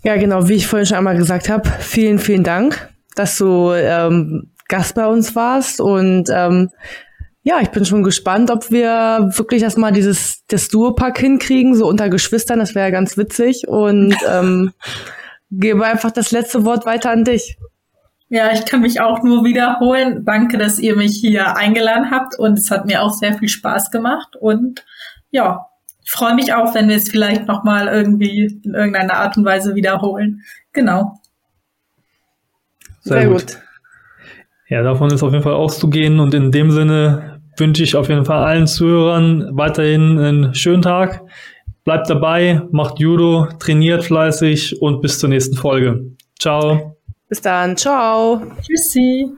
[0.04, 4.50] Ja, genau, wie ich vorhin schon einmal gesagt habe, vielen, vielen Dank, dass du ähm,
[4.68, 5.80] Gast bei uns warst.
[5.80, 6.70] Und ähm,
[7.42, 12.10] ja, ich bin schon gespannt, ob wir wirklich erstmal dieses das Duopack hinkriegen, so unter
[12.10, 13.66] Geschwistern, das wäre ja ganz witzig.
[13.66, 14.72] Und ähm,
[15.50, 17.58] gebe einfach das letzte Wort weiter an dich.
[18.30, 20.24] Ja, ich kann mich auch nur wiederholen.
[20.24, 23.90] Danke, dass ihr mich hier eingeladen habt und es hat mir auch sehr viel Spaß
[23.90, 24.84] gemacht und
[25.30, 25.66] ja,
[26.04, 29.44] ich freue mich auch, wenn wir es vielleicht noch mal irgendwie in irgendeiner Art und
[29.44, 30.42] Weise wiederholen.
[30.72, 31.18] Genau.
[33.00, 33.46] Sehr, sehr gut.
[33.46, 33.58] gut.
[34.68, 38.24] Ja, davon ist auf jeden Fall auszugehen und in dem Sinne wünsche ich auf jeden
[38.24, 41.22] Fall allen Zuhörern weiterhin einen schönen Tag.
[41.88, 46.04] Bleibt dabei, macht Judo, trainiert fleißig und bis zur nächsten Folge.
[46.38, 46.98] Ciao.
[47.30, 47.78] Bis dann.
[47.78, 48.42] Ciao.
[48.60, 49.30] Tschüssi.